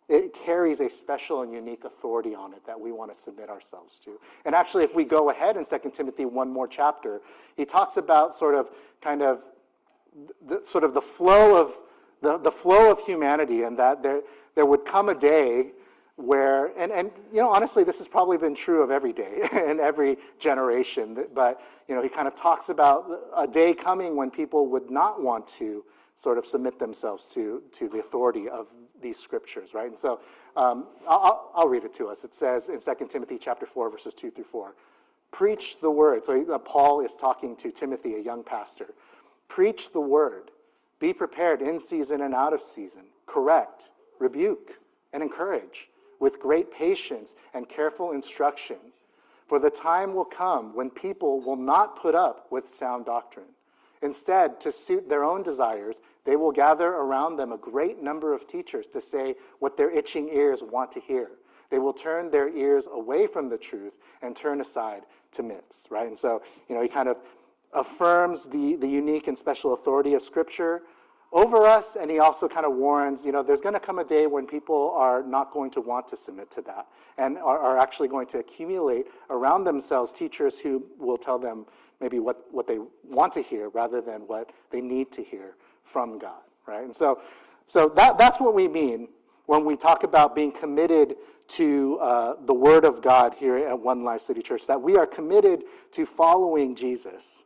it 0.09 0.35
carries 0.35 0.81
a 0.81 0.89
special 0.89 1.43
and 1.43 1.53
unique 1.53 1.85
authority 1.85 2.35
on 2.35 2.53
it 2.53 2.65
that 2.67 2.79
we 2.79 2.93
want 2.93 3.17
to 3.17 3.23
submit 3.23 3.51
ourselves 3.51 3.99
to. 4.05 4.21
And 4.45 4.55
actually, 4.55 4.85
if 4.85 4.95
we 4.95 5.05
go 5.05 5.31
ahead 5.31 5.57
in 5.57 5.65
2 5.65 5.91
Timothy 5.91 6.25
one 6.25 6.49
more 6.53 6.69
chapter, 6.69 7.21
he 7.57 7.65
talks 7.65 7.97
about 7.97 8.35
sort 8.35 8.55
of 8.55 8.71
kind 9.03 9.23
of 9.23 9.41
the, 10.47 10.63
sort 10.65 10.85
of 10.85 10.95
the 10.95 11.03
flow 11.03 11.61
of 11.61 11.75
the, 12.23 12.39
the 12.39 12.53
flow 12.53 12.91
of 12.91 13.01
humanity 13.01 13.63
and 13.63 13.79
that 13.79 14.03
there, 14.03 14.23
there 14.55 14.65
would 14.65 14.85
come 14.85 15.09
a 15.09 15.15
day 15.15 15.73
where 16.15 16.69
and, 16.79 16.91
and 16.91 17.11
you 17.31 17.43
know 17.43 17.49
honestly 17.51 17.85
this 17.85 17.99
has 17.99 18.09
probably 18.09 18.39
been 18.39 18.55
true 18.55 18.83
of 18.83 18.91
every 18.91 19.13
day 19.13 19.47
and 19.53 19.81
every 19.81 20.17
generation 20.39 21.27
but 21.35 21.61
you 21.89 21.95
know 21.95 22.03
he 22.03 22.09
kind 22.09 22.27
of 22.27 22.35
talks 22.35 22.71
about 22.71 23.07
a 23.37 23.47
day 23.47 23.75
coming 23.75 24.17
when 24.17 24.31
people 24.31 24.67
would 24.67 24.91
not 24.91 25.23
want 25.23 25.47
to 25.47 25.85
sort 26.17 26.39
of 26.39 26.47
submit 26.47 26.79
themselves 26.79 27.27
to, 27.27 27.63
to 27.73 27.89
the 27.89 27.99
authority 27.99 28.49
of 28.49 28.69
these 29.03 29.19
scriptures, 29.19 29.75
right? 29.75 29.89
And 29.89 29.99
so 29.99 30.21
um, 30.57 30.87
I'll, 31.09 31.51
I'll 31.55 31.69
read 31.69 31.85
it 31.85 31.95
to 31.95 32.09
us. 32.09 32.25
It 32.25 32.35
says 32.35 32.69
in 32.69 32.81
2 32.81 33.07
Timothy 33.09 33.39
chapter 33.41 33.67
4, 33.67 33.91
verses 33.91 34.15
2 34.15 34.31
through 34.31 34.45
4, 34.45 34.75
preach 35.33 35.77
the 35.81 35.91
word. 35.91 36.25
So 36.25 36.53
uh, 36.53 36.59
Paul 36.59 37.05
is 37.05 37.15
talking 37.15 37.57
to 37.57 37.71
Timothy, 37.71 38.15
a 38.15 38.21
young 38.21 38.43
pastor. 38.43 38.89
Preach 39.49 39.93
the 39.93 40.01
word. 40.01 40.51
Be 40.99 41.13
prepared 41.13 41.63
in 41.63 41.79
season 41.79 42.23
and 42.23 42.35
out 42.35 42.53
of 42.53 42.63
season. 42.63 43.03
Correct, 43.27 43.91
rebuke, 44.19 44.73
and 45.13 45.23
encourage 45.23 45.89
with 46.21 46.41
great 46.41 46.73
patience 46.73 47.35
and 47.53 47.69
careful 47.69 48.13
instruction. 48.13 48.77
For 49.49 49.59
the 49.59 49.71
time 49.71 50.15
will 50.15 50.25
come 50.25 50.75
when 50.75 50.91
people 50.91 51.41
will 51.41 51.57
not 51.57 52.01
put 52.01 52.15
up 52.15 52.47
with 52.51 52.75
sound 52.75 53.05
doctrine 53.05 53.47
Instead, 54.03 54.61
to 54.61 54.71
suit 54.71 55.09
their 55.09 55.25
own 55.25 55.43
desires, 55.43 55.97
they 56.25 56.37
will 56.37 56.53
gather 56.53 56.89
around 56.89 57.37
them 57.37 57.53
a 57.53 57.57
great 57.57 58.03
number 58.03 58.35
of 58.35 58.47
teachers 58.47 58.87
to 58.93 59.01
say 59.01 59.35
what 59.59 59.77
their 59.77 59.91
itching 59.91 60.29
ears 60.29 60.61
want 60.63 60.93
to 60.93 61.01
hear. 61.01 61.31
They 61.71 61.79
will 61.79 61.93
turn 61.93 62.31
their 62.31 62.49
ears 62.49 62.87
away 62.93 63.27
from 63.27 63.49
the 63.49 63.59
truth 63.59 63.95
and 64.23 64.37
turn 64.37 64.61
aside 64.61 65.03
to 65.33 65.43
myths, 65.43 65.89
right? 65.91 66.07
And 66.07 66.19
so, 66.19 66.43
you 66.69 66.75
know, 66.75 66.83
he 66.83 66.89
kind 66.89 67.09
of 67.09 67.17
affirms 67.73 68.45
the, 68.45 68.77
the 68.77 68.87
unique 68.89 69.29
and 69.29 69.37
special 69.37 69.75
authority 69.75 70.15
of 70.15 70.23
Scripture 70.23 70.83
over 71.33 71.67
us, 71.67 71.97
and 72.01 72.11
he 72.11 72.21
also 72.21 72.49
kind 72.49 72.65
of 72.65 72.75
warns, 72.75 73.25
you 73.25 73.33
know, 73.33 73.43
there's 73.43 73.61
going 73.61 73.75
to 73.75 73.81
come 73.81 73.99
a 73.99 74.05
day 74.05 74.27
when 74.27 74.47
people 74.47 74.93
are 74.95 75.23
not 75.23 75.53
going 75.53 75.71
to 75.73 75.81
want 75.81 76.07
to 76.09 76.17
submit 76.17 76.51
to 76.53 76.63
that 76.63 76.87
and 77.19 77.37
are, 77.39 77.59
are 77.59 77.79
actually 77.79 78.09
going 78.09 78.27
to 78.29 78.39
accumulate 78.39 79.07
around 79.29 79.65
themselves 79.65 80.13
teachers 80.13 80.59
who 80.59 80.85
will 80.99 81.19
tell 81.19 81.39
them, 81.39 81.67
maybe 82.01 82.19
what, 82.19 82.45
what 82.51 82.67
they 82.67 82.79
want 83.05 83.33
to 83.35 83.43
hear 83.43 83.69
rather 83.71 84.01
than 84.01 84.23
what 84.23 84.51
they 84.71 84.81
need 84.81 85.13
to 85.13 85.23
hear 85.23 85.57
from 85.85 86.19
God, 86.19 86.43
right? 86.67 86.85
And 86.85 86.95
so, 86.95 87.21
so 87.67 87.89
that, 87.97 88.19
that's 88.19 88.41
what 88.41 88.55
we 88.55 88.69
mean 88.69 89.09
when 89.47 89.65
we 89.65 89.77
talk 89.77 90.03
about 90.03 90.35
being 90.35 90.53
committed 90.53 91.17
to 91.49 91.99
uh, 92.01 92.35
the 92.45 92.55
Word 92.55 92.85
of 92.85 93.01
God 93.01 93.35
here 93.35 93.57
at 93.57 93.79
One 93.79 94.03
Life 94.03 94.23
City 94.23 94.43
Church, 94.43 94.67
that 94.67 94.81
we 94.81 94.97
are 94.97 95.07
committed 95.07 95.65
to 95.93 96.05
following 96.05 96.75
Jesus, 96.75 97.45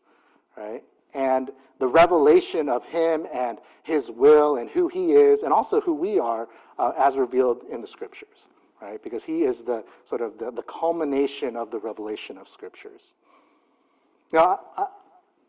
right? 0.57 0.83
And 1.12 1.50
the 1.78 1.88
revelation 1.88 2.69
of 2.69 2.85
Him 2.87 3.26
and 3.33 3.59
His 3.83 4.11
will 4.11 4.57
and 4.57 4.71
who 4.71 4.88
He 4.88 5.12
is, 5.12 5.42
and 5.42 5.52
also 5.52 5.80
who 5.80 5.95
we 5.95 6.19
are 6.19 6.49
uh, 6.78 6.92
as 6.97 7.16
revealed 7.16 7.64
in 7.71 7.83
the 7.83 7.87
Scriptures, 7.87 8.47
right? 8.80 9.02
Because 9.02 9.23
He 9.23 9.42
is 9.42 9.61
the 9.61 9.85
sort 10.04 10.23
of 10.23 10.38
the, 10.38 10.50
the 10.50 10.62
culmination 10.62 11.57
of 11.57 11.71
the 11.71 11.78
revelation 11.78 12.38
of 12.38 12.49
Scriptures. 12.49 13.14
You 14.32 14.38
know, 14.38 14.60
I, 14.76 14.87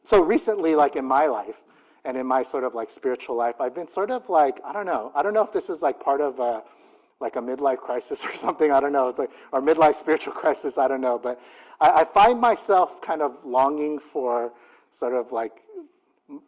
so 0.04 0.24
recently, 0.24 0.76
like 0.76 0.96
in 0.96 1.06
my 1.06 1.28
life 1.28 1.56
and 2.06 2.18
in 2.18 2.26
my 2.26 2.42
sort 2.42 2.64
of 2.64 2.74
like 2.74 2.90
spiritual 2.90 3.36
life, 3.36 3.56
I've 3.60 3.76
been 3.76 3.88
sort 3.88 4.10
of 4.10 4.28
like, 4.30 4.60
I 4.66 4.74
don't 4.74 4.86
know, 4.86 5.12
I 5.16 5.22
don't 5.22 5.34
know 5.34 5.44
if 5.44 5.54
this 5.54 5.70
is 5.70 5.82
like 5.82 6.00
part 6.00 6.22
of 6.22 6.40
a, 6.40 6.64
like 7.20 7.36
a 7.36 7.40
midlife 7.40 7.78
crisis 7.78 8.26
or 8.26 8.36
something, 8.36 8.72
I 8.72 8.80
don't 8.80 8.94
know. 8.94 9.08
It's 9.10 9.20
like, 9.20 9.32
or 9.52 9.62
midlife 9.62 9.96
spiritual 9.96 10.34
crisis, 10.44 10.78
I 10.78 10.88
don't 10.88 11.02
know. 11.02 11.20
But 11.20 11.40
I, 11.80 12.02
I 12.02 12.06
find 12.06 12.40
myself 12.40 13.02
kind 13.02 13.22
of 13.22 13.38
longing 13.46 14.00
for 14.12 14.52
sort 14.92 15.14
of 15.14 15.32
like 15.32 15.62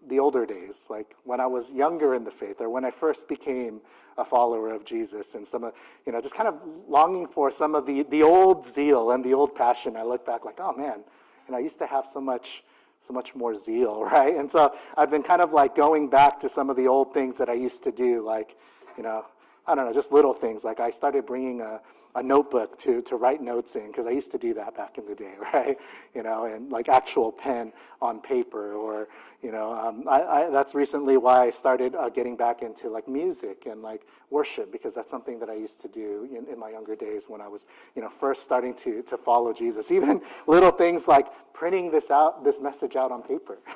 the 0.07 0.19
older 0.19 0.45
days, 0.45 0.85
like 0.89 1.15
when 1.23 1.39
I 1.39 1.45
was 1.45 1.69
younger 1.69 2.15
in 2.15 2.23
the 2.23 2.31
faith 2.31 2.61
or 2.61 2.69
when 2.69 2.85
I 2.85 2.91
first 2.91 3.27
became 3.27 3.81
a 4.17 4.23
follower 4.25 4.69
of 4.69 4.85
Jesus 4.85 5.35
and 5.35 5.47
some 5.47 5.63
of, 5.63 5.73
you 6.05 6.11
know, 6.11 6.21
just 6.21 6.35
kind 6.35 6.47
of 6.47 6.55
longing 6.87 7.27
for 7.27 7.51
some 7.51 7.75
of 7.75 7.85
the, 7.85 8.03
the 8.03 8.23
old 8.23 8.65
zeal 8.65 9.11
and 9.11 9.23
the 9.23 9.33
old 9.33 9.55
passion. 9.55 9.97
I 9.97 10.03
look 10.03 10.25
back 10.25 10.45
like, 10.45 10.59
oh 10.59 10.73
man, 10.73 11.03
and 11.47 11.55
I 11.55 11.59
used 11.59 11.79
to 11.79 11.85
have 11.85 12.07
so 12.07 12.21
much, 12.21 12.63
so 13.05 13.13
much 13.13 13.35
more 13.35 13.55
zeal, 13.55 14.03
right? 14.12 14.35
And 14.35 14.50
so 14.50 14.75
I've 14.97 15.12
been 15.12 15.23
kind 15.23 15.41
of 15.41 15.53
like 15.53 15.75
going 15.75 16.09
back 16.09 16.39
to 16.41 16.50
some 16.50 16.69
of 16.69 16.75
the 16.75 16.88
old 16.88 17.13
things 17.13 17.38
that 17.38 17.50
I 17.50 17.53
used 17.53 17.83
to 17.83 17.91
do, 17.91 18.23
like, 18.25 18.55
you 18.97 19.03
know, 19.03 19.25
I 19.65 19.75
don't 19.75 19.85
know, 19.85 19.93
just 19.93 20.12
little 20.12 20.33
things. 20.33 20.63
Like 20.63 20.79
I 20.79 20.91
started 20.91 21.25
bringing 21.25 21.62
a, 21.62 21.81
a 22.15 22.22
notebook 22.22 22.77
to, 22.77 23.01
to 23.01 23.15
write 23.15 23.41
notes 23.41 23.75
in 23.75 23.88
because 23.88 24.05
I 24.05 24.12
used 24.12 24.32
to 24.32 24.38
do 24.38 24.53
that 24.53 24.75
back 24.77 24.98
in 24.98 25.05
the 25.05 25.15
day, 25.15 25.34
right? 25.53 25.77
You 26.13 26.24
know, 26.24 26.46
and 26.46 26.72
like 26.72 26.89
actual 26.89 27.32
pen 27.32 27.74
on 28.01 28.20
paper, 28.20 28.74
or 28.74 29.08
you 29.41 29.51
know, 29.51 29.74
um, 29.74 30.05
I, 30.08 30.22
I, 30.24 30.50
that's 30.50 30.75
recently 30.75 31.17
why 31.17 31.46
I 31.46 31.50
started 31.50 31.96
uh, 31.96 32.10
getting 32.10 32.36
back 32.36 32.62
into 32.62 32.89
like 32.89 33.08
music 33.08 33.65
and 33.65 33.82
like 33.82 34.01
worship 34.29 34.72
because 34.72 34.93
that's 34.93 35.10
something 35.10 35.39
that 35.39 35.50
I 35.50 35.55
used 35.55 35.82
to 35.82 35.88
do 35.88 36.27
in, 36.32 36.51
in 36.51 36.60
my 36.60 36.70
younger 36.70 36.96
days 36.96 37.25
when 37.27 37.41
I 37.41 37.48
was, 37.48 37.65
you 37.96 38.01
know, 38.01 38.10
first 38.10 38.43
starting 38.43 38.74
to 38.75 39.01
to 39.03 39.17
follow 39.17 39.51
Jesus. 39.53 39.91
Even 39.98 40.22
little 40.48 40.72
things 40.72 41.08
like 41.08 41.27
printing 41.53 41.91
this 41.91 42.12
out, 42.12 42.43
this 42.43 42.60
message 42.60 42.96
out 42.96 43.12
on 43.12 43.24
paper, 43.24 43.58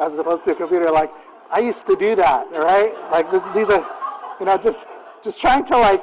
as 0.00 0.14
opposed 0.14 0.44
to 0.44 0.52
a 0.52 0.54
computer. 0.54 0.90
Like 0.90 1.12
I 1.50 1.60
used 1.60 1.86
to 1.86 1.96
do 1.96 2.16
that, 2.16 2.50
right? 2.52 2.94
Like 3.10 3.30
this, 3.30 3.44
these 3.54 3.68
are, 3.68 3.86
you 4.40 4.46
know, 4.46 4.56
just 4.56 4.86
just 5.22 5.40
trying 5.40 5.64
to 5.66 5.76
like 5.76 6.02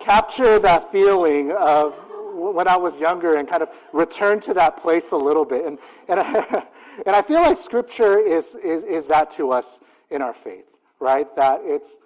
capture 0.00 0.58
that 0.58 0.90
feeling 0.90 1.52
of 1.52 1.94
when 2.34 2.66
I 2.66 2.76
was 2.76 2.96
younger 2.98 3.36
and 3.36 3.46
kind 3.46 3.62
of 3.62 3.68
return 3.92 4.40
to 4.40 4.54
that 4.54 4.80
place 4.80 5.12
a 5.12 5.16
little 5.16 5.44
bit. 5.44 5.66
And, 5.66 5.78
and, 6.08 6.20
I, 6.20 6.66
and 7.06 7.14
I 7.14 7.22
feel 7.22 7.42
like 7.42 7.58
Scripture 7.58 8.18
is, 8.18 8.54
is, 8.56 8.82
is 8.84 9.06
that 9.08 9.30
to 9.32 9.52
us 9.52 9.78
in 10.10 10.22
our 10.22 10.34
faith, 10.34 10.64
right? 10.98 11.34
That 11.36 11.60
it's, 11.62 11.96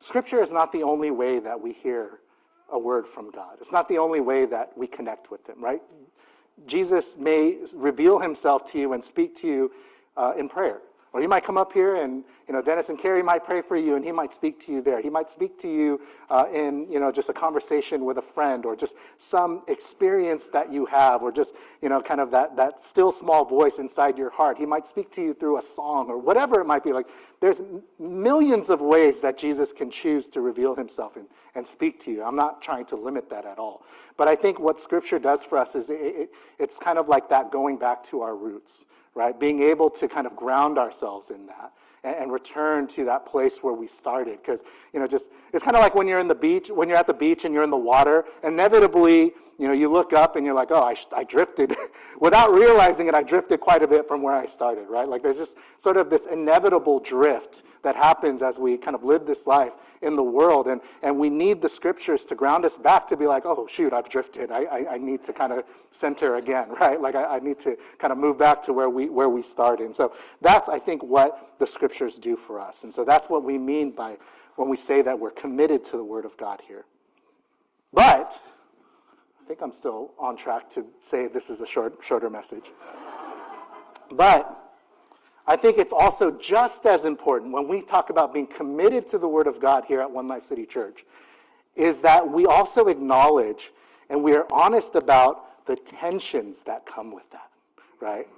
Scripture 0.00 0.42
is 0.42 0.52
not 0.52 0.70
the 0.70 0.82
only 0.82 1.10
way 1.10 1.40
that 1.40 1.60
we 1.60 1.72
hear 1.72 2.20
a 2.70 2.78
word 2.78 3.06
from 3.06 3.30
God. 3.30 3.56
It's 3.60 3.72
not 3.72 3.88
the 3.88 3.98
only 3.98 4.20
way 4.20 4.44
that 4.46 4.76
we 4.76 4.86
connect 4.86 5.30
with 5.30 5.48
Him, 5.48 5.62
right? 5.64 5.82
Jesus 6.66 7.16
may 7.16 7.58
reveal 7.74 8.18
Himself 8.18 8.70
to 8.72 8.78
you 8.78 8.92
and 8.92 9.02
speak 9.02 9.34
to 9.36 9.46
you 9.46 9.72
uh, 10.16 10.34
in 10.38 10.48
prayer. 10.48 10.80
Or 11.12 11.22
you 11.22 11.28
might 11.28 11.42
come 11.42 11.56
up 11.56 11.72
here 11.72 11.96
and, 11.96 12.22
you 12.46 12.52
know, 12.52 12.60
Dennis 12.60 12.90
and 12.90 12.98
Carrie 12.98 13.22
might 13.22 13.42
pray 13.42 13.62
for 13.62 13.76
you 13.76 13.96
and 13.96 14.04
he 14.04 14.12
might 14.12 14.32
speak 14.32 14.64
to 14.66 14.72
you 14.72 14.82
there. 14.82 15.00
He 15.00 15.08
might 15.08 15.30
speak 15.30 15.58
to 15.60 15.68
you 15.68 16.00
uh, 16.28 16.44
in, 16.52 16.90
you 16.90 17.00
know, 17.00 17.10
just 17.10 17.30
a 17.30 17.32
conversation 17.32 18.04
with 18.04 18.18
a 18.18 18.22
friend 18.22 18.66
or 18.66 18.76
just 18.76 18.94
some 19.16 19.62
experience 19.68 20.48
that 20.48 20.70
you 20.70 20.84
have 20.86 21.22
or 21.22 21.32
just, 21.32 21.54
you 21.80 21.88
know, 21.88 22.02
kind 22.02 22.20
of 22.20 22.30
that, 22.32 22.56
that 22.56 22.84
still 22.84 23.10
small 23.10 23.44
voice 23.44 23.78
inside 23.78 24.18
your 24.18 24.28
heart. 24.28 24.58
He 24.58 24.66
might 24.66 24.86
speak 24.86 25.10
to 25.12 25.22
you 25.22 25.32
through 25.32 25.58
a 25.58 25.62
song 25.62 26.08
or 26.10 26.18
whatever 26.18 26.60
it 26.60 26.66
might 26.66 26.84
be. 26.84 26.92
Like 26.92 27.08
there's 27.40 27.62
millions 27.98 28.68
of 28.68 28.82
ways 28.82 29.22
that 29.22 29.38
Jesus 29.38 29.72
can 29.72 29.90
choose 29.90 30.28
to 30.28 30.42
reveal 30.42 30.74
himself 30.74 31.16
and, 31.16 31.26
and 31.54 31.66
speak 31.66 31.98
to 32.00 32.10
you. 32.10 32.22
I'm 32.22 32.36
not 32.36 32.60
trying 32.60 32.84
to 32.86 32.96
limit 32.96 33.30
that 33.30 33.46
at 33.46 33.58
all. 33.58 33.84
But 34.18 34.28
I 34.28 34.36
think 34.36 34.60
what 34.60 34.78
scripture 34.78 35.18
does 35.18 35.42
for 35.42 35.56
us 35.56 35.74
is 35.74 35.88
it, 35.88 36.00
it, 36.00 36.30
it's 36.58 36.76
kind 36.76 36.98
of 36.98 37.08
like 37.08 37.30
that 37.30 37.50
going 37.50 37.78
back 37.78 38.04
to 38.04 38.20
our 38.20 38.36
roots 38.36 38.84
right? 39.18 39.38
Being 39.38 39.62
able 39.62 39.90
to 39.90 40.06
kind 40.06 40.28
of 40.28 40.36
ground 40.36 40.78
ourselves 40.78 41.30
in 41.30 41.44
that 41.46 41.72
and, 42.04 42.14
and 42.14 42.32
return 42.32 42.86
to 42.86 43.04
that 43.04 43.26
place 43.26 43.58
where 43.64 43.74
we 43.74 43.88
started. 43.88 44.38
Because, 44.40 44.62
you 44.94 45.00
know, 45.00 45.08
just, 45.08 45.30
it's 45.52 45.64
kind 45.64 45.76
of 45.76 45.82
like 45.82 45.96
when 45.96 46.06
you're 46.06 46.20
in 46.20 46.28
the 46.28 46.36
beach, 46.36 46.70
when 46.70 46.88
you're 46.88 46.96
at 46.96 47.08
the 47.08 47.12
beach 47.12 47.44
and 47.44 47.52
you're 47.52 47.64
in 47.64 47.70
the 47.70 47.76
water, 47.76 48.24
inevitably, 48.44 49.32
you 49.58 49.66
know, 49.66 49.72
you 49.72 49.88
look 49.88 50.12
up 50.12 50.36
and 50.36 50.46
you're 50.46 50.54
like, 50.54 50.70
oh, 50.70 50.82
I, 50.82 50.94
I 51.12 51.24
drifted. 51.24 51.76
Without 52.20 52.54
realizing 52.54 53.08
it, 53.08 53.14
I 53.14 53.24
drifted 53.24 53.58
quite 53.58 53.82
a 53.82 53.88
bit 53.88 54.06
from 54.06 54.22
where 54.22 54.36
I 54.36 54.46
started, 54.46 54.88
right? 54.88 55.08
Like 55.08 55.24
there's 55.24 55.36
just 55.36 55.56
sort 55.78 55.96
of 55.96 56.10
this 56.10 56.26
inevitable 56.26 57.00
drift 57.00 57.64
that 57.82 57.96
happens 57.96 58.40
as 58.40 58.60
we 58.60 58.76
kind 58.76 58.94
of 58.94 59.02
live 59.02 59.26
this 59.26 59.48
life 59.48 59.72
in 60.02 60.16
the 60.16 60.22
world. 60.22 60.66
And, 60.66 60.80
and 61.02 61.18
we 61.18 61.30
need 61.30 61.60
the 61.60 61.68
scriptures 61.68 62.24
to 62.26 62.34
ground 62.34 62.64
us 62.64 62.78
back 62.78 63.06
to 63.08 63.16
be 63.16 63.26
like, 63.26 63.44
oh, 63.46 63.66
shoot, 63.66 63.92
I've 63.92 64.08
drifted. 64.08 64.50
I, 64.50 64.64
I, 64.64 64.94
I 64.94 64.98
need 64.98 65.22
to 65.24 65.32
kind 65.32 65.52
of 65.52 65.64
center 65.92 66.36
again, 66.36 66.68
right? 66.80 67.00
Like 67.00 67.14
I, 67.14 67.36
I 67.36 67.38
need 67.40 67.58
to 67.60 67.76
kind 67.98 68.12
of 68.12 68.18
move 68.18 68.38
back 68.38 68.62
to 68.62 68.72
where 68.72 68.90
we, 68.90 69.08
where 69.08 69.28
we 69.28 69.42
started. 69.42 69.86
And 69.86 69.96
so 69.96 70.14
that's, 70.40 70.68
I 70.68 70.78
think, 70.78 71.02
what 71.02 71.54
the 71.58 71.66
scriptures 71.66 72.16
do 72.16 72.36
for 72.36 72.60
us. 72.60 72.84
And 72.84 72.92
so 72.92 73.04
that's 73.04 73.28
what 73.28 73.44
we 73.44 73.58
mean 73.58 73.90
by 73.90 74.16
when 74.56 74.68
we 74.68 74.76
say 74.76 75.02
that 75.02 75.18
we're 75.18 75.30
committed 75.30 75.84
to 75.84 75.96
the 75.96 76.04
word 76.04 76.24
of 76.24 76.36
God 76.36 76.60
here. 76.66 76.84
But 77.92 78.38
I 79.40 79.46
think 79.46 79.62
I'm 79.62 79.72
still 79.72 80.12
on 80.18 80.36
track 80.36 80.68
to 80.74 80.84
say 81.00 81.26
this 81.26 81.48
is 81.48 81.60
a 81.60 81.66
short, 81.66 81.98
shorter 82.02 82.30
message. 82.30 82.64
But 84.10 84.67
I 85.48 85.56
think 85.56 85.78
it's 85.78 85.94
also 85.94 86.30
just 86.30 86.84
as 86.84 87.06
important 87.06 87.52
when 87.52 87.66
we 87.66 87.80
talk 87.80 88.10
about 88.10 88.34
being 88.34 88.46
committed 88.46 89.06
to 89.08 89.18
the 89.18 89.26
Word 89.26 89.46
of 89.46 89.58
God 89.58 89.86
here 89.86 90.02
at 90.02 90.10
One 90.10 90.28
Life 90.28 90.44
City 90.44 90.66
Church, 90.66 91.06
is 91.74 92.00
that 92.00 92.28
we 92.28 92.44
also 92.44 92.88
acknowledge 92.88 93.72
and 94.10 94.22
we 94.22 94.34
are 94.34 94.46
honest 94.52 94.94
about 94.94 95.66
the 95.66 95.76
tensions 95.76 96.62
that 96.62 96.84
come 96.84 97.14
with 97.14 97.28
that, 97.30 97.50
right? 97.98 98.28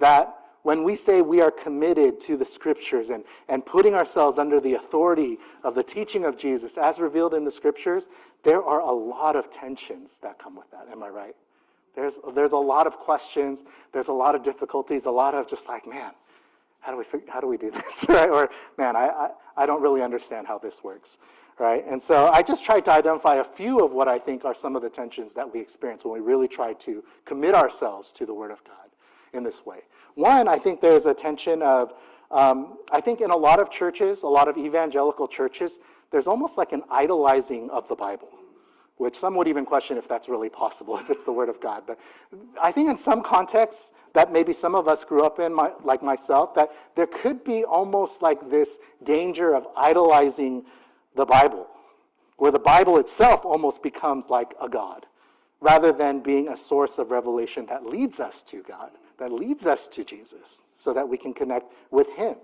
That 0.00 0.38
when 0.62 0.82
we 0.82 0.96
say 0.96 1.22
we 1.22 1.40
are 1.40 1.52
committed 1.52 2.20
to 2.22 2.36
the 2.36 2.44
scriptures 2.44 3.10
and, 3.10 3.22
and 3.48 3.64
putting 3.64 3.94
ourselves 3.94 4.36
under 4.36 4.58
the 4.58 4.74
authority 4.74 5.38
of 5.62 5.76
the 5.76 5.84
teaching 5.84 6.24
of 6.24 6.36
Jesus 6.36 6.76
as 6.76 6.98
revealed 6.98 7.34
in 7.34 7.44
the 7.44 7.50
scriptures, 7.50 8.08
there 8.42 8.64
are 8.64 8.80
a 8.80 8.90
lot 8.90 9.36
of 9.36 9.50
tensions 9.50 10.18
that 10.20 10.40
come 10.40 10.56
with 10.56 10.68
that. 10.72 10.88
Am 10.90 11.00
I 11.04 11.10
right? 11.10 11.36
There's, 11.94 12.18
there's 12.34 12.52
a 12.52 12.58
lot 12.58 12.88
of 12.88 12.96
questions, 12.96 13.62
there's 13.92 14.08
a 14.08 14.12
lot 14.12 14.34
of 14.34 14.42
difficulties, 14.42 15.04
a 15.04 15.10
lot 15.10 15.34
of 15.34 15.48
just 15.48 15.68
like, 15.68 15.86
man, 15.86 16.10
how 16.86 16.92
do 16.92 16.98
we 16.98 17.04
figure, 17.04 17.26
how 17.28 17.40
do 17.40 17.48
we 17.48 17.56
do 17.56 17.70
this 17.72 18.06
right? 18.08 18.30
Or 18.30 18.48
man 18.78 18.94
I, 18.94 19.08
I, 19.08 19.28
I 19.56 19.66
don't 19.66 19.82
really 19.82 20.02
understand 20.02 20.46
how 20.46 20.58
this 20.58 20.84
works 20.84 21.18
right? 21.58 21.84
And 21.88 22.02
so 22.02 22.28
i 22.28 22.42
just 22.42 22.64
tried 22.64 22.84
to 22.84 22.92
identify 22.92 23.36
a 23.36 23.44
few 23.44 23.84
of 23.84 23.92
what 23.92 24.08
i 24.08 24.18
think 24.18 24.44
are 24.44 24.54
some 24.54 24.76
of 24.76 24.82
the 24.82 24.90
tensions 24.90 25.32
that 25.32 25.52
we 25.52 25.58
experience 25.58 26.04
when 26.04 26.14
we 26.14 26.20
really 26.20 26.46
try 26.46 26.74
to 26.74 27.02
commit 27.24 27.54
ourselves 27.54 28.12
to 28.12 28.24
the 28.24 28.34
word 28.34 28.50
of 28.50 28.62
god 28.64 28.88
in 29.32 29.42
this 29.42 29.66
way. 29.66 29.80
One 30.14 30.48
i 30.48 30.58
think 30.58 30.80
there's 30.80 31.06
a 31.06 31.14
tension 31.14 31.62
of 31.62 31.94
um, 32.30 32.78
i 32.92 33.00
think 33.00 33.20
in 33.20 33.30
a 33.30 33.36
lot 33.36 33.58
of 33.58 33.70
churches 33.70 34.22
a 34.22 34.28
lot 34.28 34.46
of 34.48 34.56
evangelical 34.56 35.26
churches 35.26 35.78
there's 36.12 36.26
almost 36.26 36.56
like 36.56 36.72
an 36.72 36.82
idolizing 36.90 37.68
of 37.70 37.88
the 37.88 37.96
bible 37.96 38.28
which 38.98 39.18
some 39.18 39.34
would 39.36 39.46
even 39.46 39.66
question 39.66 39.98
if 39.98 40.08
that's 40.08 40.28
really 40.28 40.48
possible, 40.48 40.96
if 40.98 41.10
it's 41.10 41.24
the 41.24 41.32
Word 41.32 41.48
of 41.48 41.60
God. 41.60 41.82
But 41.86 41.98
I 42.60 42.72
think 42.72 42.90
in 42.90 42.96
some 42.96 43.22
contexts 43.22 43.92
that 44.14 44.32
maybe 44.32 44.52
some 44.52 44.74
of 44.74 44.88
us 44.88 45.04
grew 45.04 45.24
up 45.24 45.38
in, 45.38 45.52
my, 45.52 45.72
like 45.84 46.02
myself, 46.02 46.54
that 46.54 46.70
there 46.94 47.06
could 47.06 47.44
be 47.44 47.64
almost 47.64 48.22
like 48.22 48.50
this 48.50 48.78
danger 49.04 49.54
of 49.54 49.66
idolizing 49.76 50.64
the 51.14 51.26
Bible, 51.26 51.66
where 52.36 52.52
the 52.52 52.58
Bible 52.58 52.98
itself 52.98 53.44
almost 53.44 53.82
becomes 53.82 54.30
like 54.30 54.54
a 54.60 54.68
God, 54.68 55.06
rather 55.60 55.92
than 55.92 56.20
being 56.20 56.48
a 56.48 56.56
source 56.56 56.98
of 56.98 57.10
revelation 57.10 57.66
that 57.66 57.84
leads 57.84 58.20
us 58.20 58.42
to 58.42 58.62
God, 58.62 58.90
that 59.18 59.32
leads 59.32 59.66
us 59.66 59.88
to 59.88 60.04
Jesus, 60.04 60.62
so 60.78 60.92
that 60.92 61.08
we 61.08 61.16
can 61.16 61.32
connect 61.32 61.72
with 61.90 62.08
Him. 62.10 62.36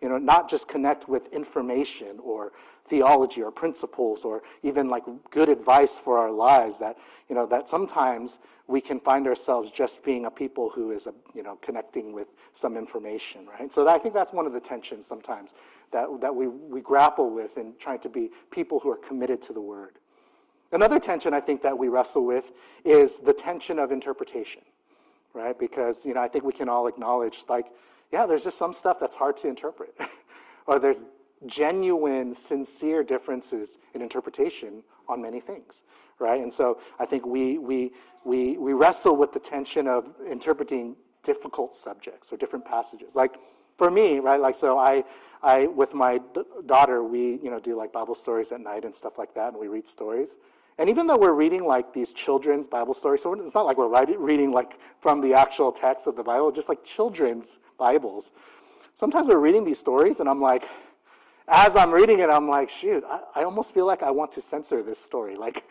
You 0.00 0.10
know, 0.10 0.18
not 0.18 0.50
just 0.50 0.68
connect 0.68 1.08
with 1.08 1.32
information 1.32 2.18
or 2.22 2.52
theology 2.88 3.42
or 3.42 3.50
principles 3.50 4.24
or 4.24 4.42
even 4.62 4.88
like 4.88 5.04
good 5.30 5.48
advice 5.48 5.98
for 5.98 6.18
our 6.18 6.30
lives 6.30 6.78
that 6.78 6.96
you 7.28 7.34
know 7.34 7.46
that 7.46 7.68
sometimes 7.68 8.38
we 8.68 8.80
can 8.80 8.98
find 9.00 9.26
ourselves 9.26 9.70
just 9.70 10.02
being 10.02 10.26
a 10.26 10.30
people 10.30 10.70
who 10.70 10.90
is 10.90 11.06
a, 11.06 11.14
you 11.34 11.42
know 11.42 11.56
connecting 11.62 12.12
with 12.12 12.28
some 12.52 12.76
information 12.76 13.46
right? 13.46 13.72
So 13.72 13.86
i 13.88 13.98
think 13.98 14.14
that's 14.14 14.32
one 14.32 14.46
of 14.46 14.52
the 14.52 14.60
tensions 14.60 15.06
sometimes 15.06 15.50
that, 15.92 16.08
that 16.20 16.34
we, 16.34 16.48
we 16.48 16.80
grapple 16.80 17.30
with 17.30 17.56
in 17.58 17.72
trying 17.78 18.00
to 18.00 18.08
be 18.08 18.30
people 18.50 18.80
who 18.80 18.90
are 18.90 18.96
committed 18.96 19.40
to 19.42 19.52
the 19.52 19.60
word. 19.60 19.98
Another 20.72 20.98
tension 20.98 21.34
i 21.34 21.40
think 21.40 21.62
that 21.62 21.76
we 21.76 21.88
wrestle 21.88 22.24
with 22.24 22.52
is 22.84 23.18
the 23.18 23.32
tension 23.32 23.78
of 23.78 23.92
interpretation 23.92 24.62
right? 25.34 25.58
Because 25.58 26.04
you 26.04 26.14
know 26.14 26.20
i 26.20 26.28
think 26.28 26.44
we 26.44 26.52
can 26.52 26.68
all 26.68 26.86
acknowledge 26.86 27.44
like 27.48 27.66
yeah 28.12 28.26
there's 28.26 28.44
just 28.44 28.58
some 28.58 28.72
stuff 28.72 28.98
that's 28.98 29.14
hard 29.14 29.36
to 29.38 29.48
interpret 29.48 29.94
or 30.66 30.78
there's 30.78 31.04
genuine, 31.44 32.34
sincere 32.34 33.02
differences 33.02 33.78
in 33.94 34.00
interpretation 34.00 34.82
on 35.08 35.20
many 35.20 35.40
things, 35.40 35.82
right? 36.18 36.40
And 36.40 36.52
so 36.52 36.78
I 36.98 37.06
think 37.06 37.26
we, 37.26 37.58
we, 37.58 37.92
we, 38.24 38.56
we 38.56 38.72
wrestle 38.72 39.16
with 39.16 39.32
the 39.32 39.38
tension 39.38 39.86
of 39.86 40.08
interpreting 40.28 40.96
difficult 41.22 41.74
subjects 41.74 42.32
or 42.32 42.36
different 42.36 42.64
passages. 42.64 43.14
Like 43.14 43.36
for 43.76 43.90
me, 43.90 44.18
right, 44.20 44.40
like 44.40 44.54
so 44.54 44.78
I, 44.78 45.04
I 45.42 45.66
with 45.66 45.92
my 45.92 46.18
d- 46.34 46.42
daughter, 46.66 47.04
we, 47.04 47.38
you 47.42 47.50
know, 47.50 47.60
do 47.60 47.76
like 47.76 47.92
Bible 47.92 48.14
stories 48.14 48.52
at 48.52 48.60
night 48.60 48.84
and 48.84 48.94
stuff 48.94 49.18
like 49.18 49.34
that, 49.34 49.52
and 49.52 49.60
we 49.60 49.68
read 49.68 49.86
stories. 49.86 50.30
And 50.78 50.90
even 50.90 51.06
though 51.06 51.16
we're 51.16 51.32
reading 51.32 51.64
like 51.64 51.92
these 51.92 52.12
children's 52.12 52.66
Bible 52.66 52.94
stories, 52.94 53.22
so 53.22 53.32
it's 53.34 53.54
not 53.54 53.66
like 53.66 53.78
we're 53.78 53.88
writing, 53.88 54.20
reading 54.20 54.50
like 54.52 54.78
from 55.00 55.20
the 55.20 55.34
actual 55.34 55.72
text 55.72 56.06
of 56.06 56.16
the 56.16 56.22
Bible, 56.22 56.50
just 56.50 56.68
like 56.68 56.84
children's 56.84 57.58
Bibles. 57.78 58.32
Sometimes 58.94 59.28
we're 59.28 59.38
reading 59.38 59.64
these 59.64 59.78
stories, 59.78 60.20
and 60.20 60.28
I'm 60.28 60.40
like, 60.40 60.64
as 61.48 61.76
I'm 61.76 61.92
reading 61.92 62.18
it, 62.20 62.28
I'm 62.28 62.48
like, 62.48 62.68
shoot, 62.68 63.04
I, 63.08 63.20
I 63.36 63.44
almost 63.44 63.72
feel 63.72 63.86
like 63.86 64.02
I 64.02 64.10
want 64.10 64.32
to 64.32 64.40
censor 64.40 64.82
this 64.82 64.98
story. 64.98 65.36
Like, 65.36 65.64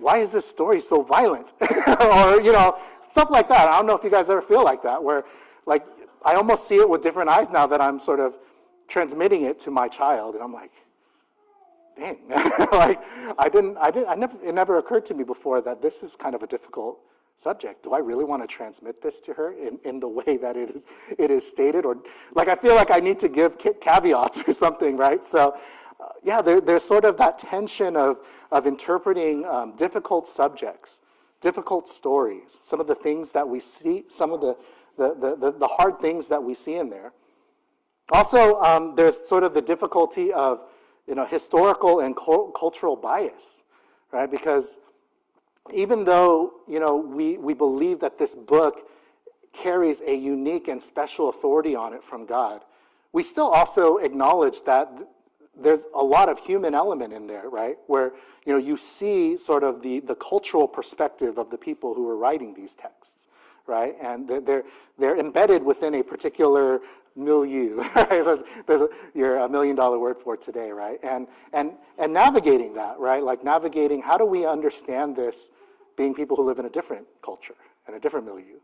why 0.00 0.18
is 0.18 0.30
this 0.30 0.46
story 0.46 0.80
so 0.80 1.02
violent? 1.02 1.52
or, 1.60 2.40
you 2.40 2.52
know, 2.52 2.78
stuff 3.10 3.30
like 3.30 3.48
that. 3.48 3.68
I 3.68 3.76
don't 3.76 3.86
know 3.86 3.96
if 3.96 4.04
you 4.04 4.10
guys 4.10 4.28
ever 4.28 4.42
feel 4.42 4.64
like 4.64 4.82
that, 4.82 5.02
where, 5.02 5.24
like, 5.66 5.84
I 6.24 6.34
almost 6.34 6.66
see 6.66 6.76
it 6.76 6.88
with 6.88 7.02
different 7.02 7.30
eyes 7.30 7.48
now 7.50 7.66
that 7.66 7.80
I'm 7.80 7.98
sort 7.98 8.20
of 8.20 8.34
transmitting 8.88 9.44
it 9.44 9.58
to 9.60 9.70
my 9.70 9.88
child, 9.88 10.34
and 10.34 10.42
I'm 10.42 10.52
like, 10.52 10.72
dang, 11.96 12.18
like, 12.72 13.00
I 13.38 13.48
didn't, 13.48 13.76
I 13.78 13.90
didn't, 13.90 14.08
I 14.08 14.14
never, 14.14 14.36
it 14.44 14.54
never 14.54 14.78
occurred 14.78 15.06
to 15.06 15.14
me 15.14 15.24
before 15.24 15.60
that 15.62 15.80
this 15.80 16.02
is 16.02 16.16
kind 16.16 16.34
of 16.34 16.42
a 16.42 16.46
difficult 16.46 16.98
subject. 17.40 17.84
Do 17.84 17.92
I 17.92 17.98
really 17.98 18.24
want 18.24 18.42
to 18.42 18.48
transmit 18.48 19.00
this 19.00 19.20
to 19.20 19.32
her 19.34 19.52
in, 19.52 19.78
in 19.84 20.00
the 20.00 20.08
way 20.08 20.36
that 20.36 20.56
it 20.56 20.70
is, 20.70 20.82
it 21.18 21.30
is 21.30 21.46
stated? 21.46 21.84
Or, 21.84 21.96
like, 22.34 22.48
I 22.48 22.54
feel 22.54 22.74
like 22.74 22.90
I 22.90 22.98
need 22.98 23.18
to 23.20 23.28
give 23.28 23.56
caveats 23.80 24.38
or 24.46 24.52
something, 24.52 24.96
right? 24.96 25.24
So, 25.24 25.56
uh, 26.00 26.08
yeah, 26.22 26.42
there, 26.42 26.60
there's 26.60 26.84
sort 26.84 27.04
of 27.04 27.16
that 27.18 27.38
tension 27.38 27.96
of, 27.96 28.18
of 28.50 28.66
interpreting 28.66 29.44
um, 29.46 29.74
difficult 29.76 30.26
subjects, 30.26 31.00
difficult 31.40 31.88
stories, 31.88 32.56
some 32.60 32.80
of 32.80 32.86
the 32.86 32.94
things 32.94 33.30
that 33.32 33.48
we 33.48 33.60
see, 33.60 34.04
some 34.08 34.32
of 34.32 34.40
the, 34.40 34.56
the, 34.96 35.36
the, 35.36 35.52
the, 35.52 35.66
hard 35.66 36.00
things 36.00 36.26
that 36.28 36.42
we 36.42 36.54
see 36.54 36.74
in 36.74 36.90
there. 36.90 37.12
Also, 38.10 38.60
um, 38.62 38.94
there's 38.96 39.26
sort 39.26 39.44
of 39.44 39.54
the 39.54 39.62
difficulty 39.62 40.32
of 40.32 40.62
you 41.06 41.14
know, 41.14 41.24
historical 41.24 42.00
and 42.00 42.16
cultural 42.16 42.96
bias, 42.96 43.62
right? 44.12 44.30
Because 44.30 44.78
even 45.72 46.04
though 46.04 46.54
you 46.66 46.80
know, 46.80 46.96
we, 46.96 47.38
we 47.38 47.54
believe 47.54 48.00
that 48.00 48.18
this 48.18 48.34
book 48.34 48.88
carries 49.52 50.00
a 50.02 50.14
unique 50.14 50.68
and 50.68 50.82
special 50.82 51.30
authority 51.30 51.74
on 51.74 51.92
it 51.92 52.04
from 52.04 52.26
God, 52.26 52.64
we 53.12 53.22
still 53.22 53.48
also 53.48 53.96
acknowledge 53.96 54.62
that 54.64 54.92
there's 55.60 55.86
a 55.94 56.02
lot 56.02 56.28
of 56.28 56.38
human 56.38 56.74
element 56.74 57.12
in 57.12 57.26
there, 57.26 57.48
right? 57.48 57.76
Where 57.86 58.12
you 58.46 58.52
know 58.52 58.58
you 58.58 58.76
see 58.76 59.36
sort 59.36 59.64
of 59.64 59.82
the, 59.82 60.00
the 60.00 60.14
cultural 60.14 60.68
perspective 60.68 61.38
of 61.38 61.50
the 61.50 61.58
people 61.58 61.94
who 61.94 62.08
are 62.08 62.16
writing 62.16 62.54
these 62.54 62.74
texts, 62.74 63.26
right? 63.66 63.96
And 64.00 64.28
they're 64.28 64.64
they're 64.98 65.18
embedded 65.18 65.62
within 65.62 65.94
a 65.94 66.02
particular 66.02 66.80
milieu, 67.16 67.76
right? 67.96 68.38
There's 68.66 68.82
a, 68.82 68.88
you're 69.14 69.38
a 69.38 69.48
million 69.48 69.74
dollar 69.74 69.98
word 69.98 70.18
for 70.22 70.36
today, 70.36 70.70
right? 70.70 71.00
And 71.02 71.26
and 71.52 71.72
and 71.98 72.12
navigating 72.12 72.74
that, 72.74 72.98
right? 73.00 73.22
Like 73.22 73.42
navigating 73.42 74.00
how 74.00 74.16
do 74.16 74.24
we 74.24 74.46
understand 74.46 75.16
this 75.16 75.50
being 75.98 76.14
people 76.14 76.34
who 76.34 76.44
live 76.44 76.58
in 76.58 76.64
a 76.64 76.70
different 76.70 77.06
culture 77.22 77.54
and 77.86 77.94
a 77.94 78.00
different 78.00 78.24
milieu, 78.24 78.58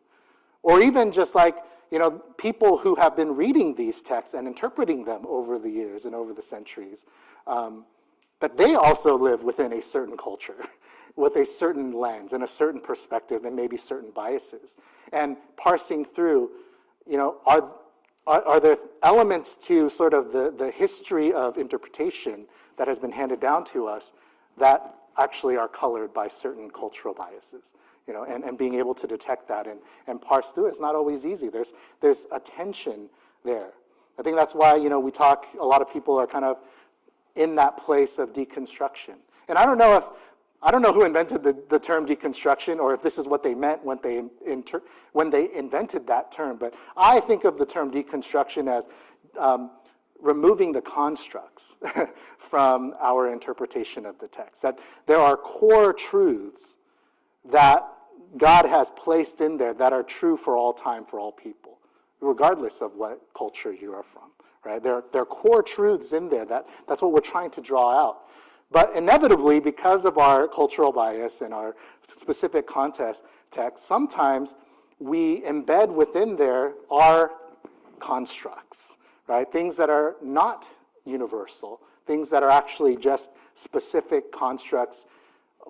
or 0.62 0.80
even 0.80 1.12
just 1.12 1.34
like 1.34 1.56
you 1.90 1.98
know, 2.00 2.10
people 2.38 2.76
who 2.76 2.96
have 2.96 3.14
been 3.14 3.36
reading 3.36 3.72
these 3.72 4.02
texts 4.02 4.34
and 4.34 4.48
interpreting 4.48 5.04
them 5.04 5.24
over 5.28 5.60
the 5.60 5.70
years 5.70 6.06
and 6.06 6.14
over 6.14 6.32
the 6.32 6.42
centuries, 6.42 7.04
um, 7.46 7.84
that 8.40 8.56
they 8.56 8.74
also 8.74 9.16
live 9.16 9.44
within 9.44 9.74
a 9.74 9.80
certain 9.82 10.16
culture, 10.16 10.56
with 11.16 11.36
a 11.36 11.46
certain 11.46 11.92
lens 11.92 12.32
and 12.32 12.42
a 12.42 12.48
certain 12.48 12.80
perspective 12.80 13.44
and 13.44 13.54
maybe 13.54 13.76
certain 13.76 14.10
biases. 14.10 14.76
And 15.12 15.36
parsing 15.56 16.04
through, 16.04 16.50
you 17.08 17.16
know, 17.16 17.36
are, 17.46 17.70
are, 18.26 18.42
are 18.44 18.60
there 18.60 18.78
elements 19.02 19.54
to 19.66 19.88
sort 19.88 20.14
of 20.14 20.32
the, 20.32 20.52
the 20.56 20.72
history 20.72 21.32
of 21.32 21.58
interpretation 21.58 22.46
that 22.76 22.88
has 22.88 22.98
been 22.98 23.12
handed 23.12 23.38
down 23.38 23.64
to 23.66 23.86
us 23.86 24.14
that 24.58 24.96
actually 25.18 25.56
are 25.56 25.68
colored 25.68 26.12
by 26.12 26.28
certain 26.28 26.70
cultural 26.70 27.14
biases? 27.14 27.72
you 28.06 28.12
know, 28.12 28.24
and, 28.24 28.44
and 28.44 28.58
being 28.58 28.74
able 28.74 28.94
to 28.94 29.06
detect 29.06 29.48
that 29.48 29.66
and, 29.66 29.78
and 30.06 30.20
parse 30.20 30.50
through. 30.50 30.66
It's 30.66 30.80
not 30.80 30.94
always 30.94 31.24
easy. 31.24 31.48
There's, 31.48 31.72
there's 32.00 32.26
a 32.32 32.40
tension 32.40 33.08
there. 33.44 33.70
I 34.18 34.22
think 34.22 34.36
that's 34.36 34.54
why, 34.54 34.76
you 34.76 34.88
know, 34.88 35.00
we 35.00 35.10
talk, 35.10 35.46
a 35.58 35.64
lot 35.64 35.82
of 35.82 35.92
people 35.92 36.18
are 36.18 36.26
kind 36.26 36.44
of 36.44 36.58
in 37.34 37.54
that 37.56 37.78
place 37.78 38.18
of 38.18 38.32
deconstruction. 38.32 39.16
And 39.48 39.58
I 39.58 39.66
don't 39.66 39.78
know 39.78 39.96
if, 39.96 40.04
I 40.62 40.70
don't 40.70 40.82
know 40.82 40.92
who 40.92 41.04
invented 41.04 41.42
the, 41.42 41.56
the 41.68 41.78
term 41.78 42.06
deconstruction 42.06 42.78
or 42.78 42.94
if 42.94 43.02
this 43.02 43.18
is 43.18 43.26
what 43.26 43.42
they 43.42 43.54
meant 43.54 43.84
when 43.84 43.98
they, 44.02 44.22
inter, 44.46 44.82
when 45.12 45.30
they 45.30 45.52
invented 45.52 46.06
that 46.06 46.30
term, 46.30 46.56
but 46.56 46.74
I 46.96 47.20
think 47.20 47.44
of 47.44 47.58
the 47.58 47.66
term 47.66 47.90
deconstruction 47.90 48.70
as 48.70 48.88
um, 49.38 49.70
removing 50.24 50.72
the 50.72 50.80
constructs 50.80 51.76
from 52.50 52.94
our 53.00 53.32
interpretation 53.32 54.06
of 54.06 54.18
the 54.18 54.26
text. 54.26 54.62
That 54.62 54.78
there 55.06 55.18
are 55.18 55.36
core 55.36 55.92
truths 55.92 56.76
that 57.50 57.86
God 58.36 58.64
has 58.64 58.90
placed 58.96 59.40
in 59.40 59.56
there 59.56 59.74
that 59.74 59.92
are 59.92 60.02
true 60.02 60.36
for 60.36 60.56
all 60.56 60.72
time, 60.72 61.04
for 61.04 61.20
all 61.20 61.30
people, 61.30 61.78
regardless 62.20 62.80
of 62.80 62.94
what 62.94 63.20
culture 63.36 63.72
you 63.72 63.92
are 63.92 64.02
from. 64.02 64.22
Right? 64.64 64.82
There, 64.82 65.04
there 65.12 65.22
are 65.22 65.26
core 65.26 65.62
truths 65.62 66.12
in 66.12 66.28
there 66.28 66.46
that 66.46 66.66
that's 66.88 67.02
what 67.02 67.12
we're 67.12 67.20
trying 67.20 67.50
to 67.50 67.60
draw 67.60 67.92
out. 67.92 68.22
But 68.70 68.96
inevitably, 68.96 69.60
because 69.60 70.06
of 70.06 70.16
our 70.16 70.48
cultural 70.48 70.90
bias 70.90 71.42
and 71.42 71.52
our 71.52 71.76
specific 72.16 72.66
context, 72.66 73.24
text, 73.50 73.86
sometimes 73.86 74.56
we 74.98 75.42
embed 75.42 75.90
within 75.90 76.34
there 76.34 76.72
our 76.90 77.32
constructs, 78.00 78.96
right? 79.26 79.50
Things 79.50 79.76
that 79.76 79.90
are 79.90 80.16
not 80.22 80.64
universal, 81.04 81.80
things 82.06 82.28
that 82.30 82.42
are 82.42 82.50
actually 82.50 82.96
just 82.96 83.30
specific 83.54 84.32
constructs 84.32 85.06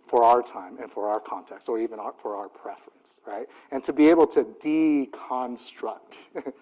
for 0.06 0.24
our 0.24 0.42
time 0.42 0.78
and 0.80 0.90
for 0.90 1.08
our 1.08 1.20
context, 1.20 1.68
or 1.68 1.78
even 1.78 1.98
our, 2.00 2.12
for 2.20 2.34
our 2.36 2.48
preference, 2.48 3.16
right? 3.26 3.46
And 3.70 3.82
to 3.84 3.92
be 3.92 4.08
able 4.10 4.26
to 4.28 4.44
deconstruct. 4.44 6.16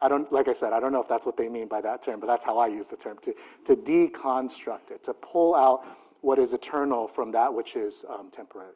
I 0.00 0.08
don't, 0.08 0.32
like 0.32 0.48
I 0.48 0.52
said, 0.52 0.72
I 0.72 0.80
don't 0.80 0.92
know 0.92 1.02
if 1.02 1.08
that's 1.08 1.26
what 1.26 1.36
they 1.36 1.48
mean 1.48 1.66
by 1.66 1.80
that 1.80 2.02
term, 2.02 2.20
but 2.20 2.26
that's 2.26 2.44
how 2.44 2.58
I 2.58 2.68
use 2.68 2.88
the 2.88 2.96
term 2.96 3.18
to, 3.22 3.34
to 3.66 3.76
deconstruct 3.76 4.90
it, 4.90 5.02
to 5.04 5.14
pull 5.14 5.54
out 5.54 5.84
what 6.20 6.38
is 6.38 6.52
eternal 6.52 7.08
from 7.08 7.30
that 7.32 7.52
which 7.52 7.76
is 7.76 8.04
um, 8.08 8.30
temporary, 8.30 8.74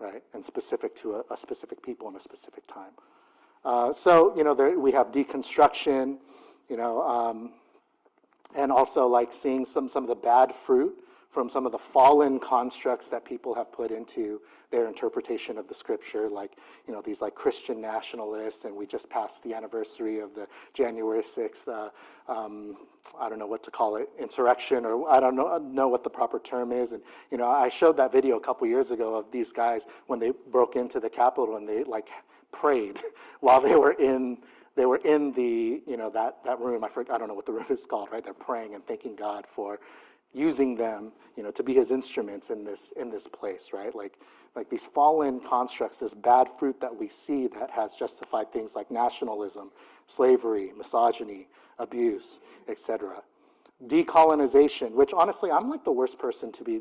right? 0.00 0.22
And 0.34 0.44
specific 0.44 0.94
to 0.96 1.14
a, 1.14 1.24
a, 1.30 1.36
specific 1.36 1.82
people 1.82 2.08
in 2.08 2.16
a 2.16 2.20
specific 2.20 2.66
time. 2.66 2.92
Uh, 3.64 3.92
so, 3.92 4.36
you 4.36 4.44
know, 4.44 4.54
there, 4.54 4.78
we 4.78 4.92
have 4.92 5.12
deconstruction, 5.12 6.18
you 6.68 6.76
know, 6.76 7.02
um, 7.02 7.52
and 8.54 8.70
also 8.70 9.06
like 9.06 9.32
seeing 9.32 9.64
some, 9.64 9.88
some 9.88 10.04
of 10.04 10.08
the 10.08 10.14
bad 10.14 10.54
fruit 10.54 11.02
from 11.30 11.48
some 11.48 11.64
of 11.64 11.72
the 11.72 11.78
fallen 11.78 12.38
constructs 12.38 13.08
that 13.08 13.24
people 13.24 13.54
have 13.54 13.72
put 13.72 13.90
into 13.90 14.40
their 14.70 14.86
interpretation 14.86 15.58
of 15.58 15.66
the 15.68 15.74
scripture, 15.74 16.28
like 16.28 16.52
you 16.86 16.92
know 16.92 17.00
these 17.02 17.20
like 17.20 17.34
Christian 17.34 17.80
nationalists, 17.80 18.64
and 18.64 18.74
we 18.74 18.86
just 18.86 19.08
passed 19.08 19.42
the 19.42 19.54
anniversary 19.54 20.18
of 20.18 20.34
the 20.34 20.46
January 20.74 21.22
sixth. 21.22 21.68
Uh, 21.68 21.90
um, 22.28 22.76
I 23.18 23.28
don't 23.28 23.38
know 23.38 23.46
what 23.46 23.62
to 23.64 23.70
call 23.70 23.96
it, 23.96 24.08
insurrection, 24.18 24.84
or 24.84 25.08
I 25.08 25.20
don't 25.20 25.36
know 25.36 25.58
know 25.58 25.88
what 25.88 26.04
the 26.04 26.10
proper 26.10 26.38
term 26.38 26.72
is. 26.72 26.92
And 26.92 27.02
you 27.30 27.38
know, 27.38 27.46
I 27.46 27.68
showed 27.68 27.96
that 27.98 28.12
video 28.12 28.36
a 28.36 28.40
couple 28.40 28.66
years 28.66 28.90
ago 28.90 29.14
of 29.14 29.30
these 29.30 29.52
guys 29.52 29.86
when 30.06 30.18
they 30.18 30.32
broke 30.50 30.76
into 30.76 31.00
the 31.00 31.10
Capitol 31.10 31.56
and 31.56 31.68
they 31.68 31.84
like 31.84 32.08
prayed 32.50 33.00
while 33.40 33.60
they 33.60 33.74
were 33.74 33.92
in 33.92 34.38
they 34.76 34.86
were 34.86 34.98
in 34.98 35.32
the 35.32 35.82
you 35.86 35.96
know 35.96 36.10
that 36.10 36.38
that 36.44 36.60
room. 36.60 36.84
I 36.84 36.88
forget, 36.88 37.14
I 37.14 37.18
don't 37.18 37.28
know 37.28 37.34
what 37.34 37.46
the 37.46 37.52
room 37.58 37.66
is 37.70 37.86
called. 37.86 38.08
Right, 38.12 38.24
they're 38.24 38.34
praying 38.34 38.74
and 38.74 38.86
thanking 38.86 39.16
God 39.16 39.46
for 39.54 39.80
using 40.34 40.74
them, 40.74 41.12
you 41.36 41.42
know, 41.42 41.50
to 41.50 41.62
be 41.62 41.74
his 41.74 41.90
instruments 41.90 42.50
in 42.50 42.64
this 42.64 42.90
in 42.96 43.10
this 43.10 43.26
place, 43.26 43.70
right? 43.72 43.94
Like 43.94 44.18
like 44.54 44.68
these 44.68 44.86
fallen 44.86 45.40
constructs, 45.40 45.98
this 45.98 46.14
bad 46.14 46.48
fruit 46.58 46.80
that 46.80 46.94
we 46.94 47.08
see 47.08 47.46
that 47.48 47.70
has 47.70 47.94
justified 47.94 48.52
things 48.52 48.74
like 48.74 48.90
nationalism, 48.90 49.70
slavery, 50.06 50.72
misogyny, 50.76 51.48
abuse, 51.78 52.40
etc. 52.68 53.22
Decolonization, 53.86 54.92
which 54.92 55.12
honestly 55.12 55.50
I'm 55.50 55.68
like 55.68 55.84
the 55.84 55.92
worst 55.92 56.18
person 56.18 56.52
to 56.52 56.64
be 56.64 56.80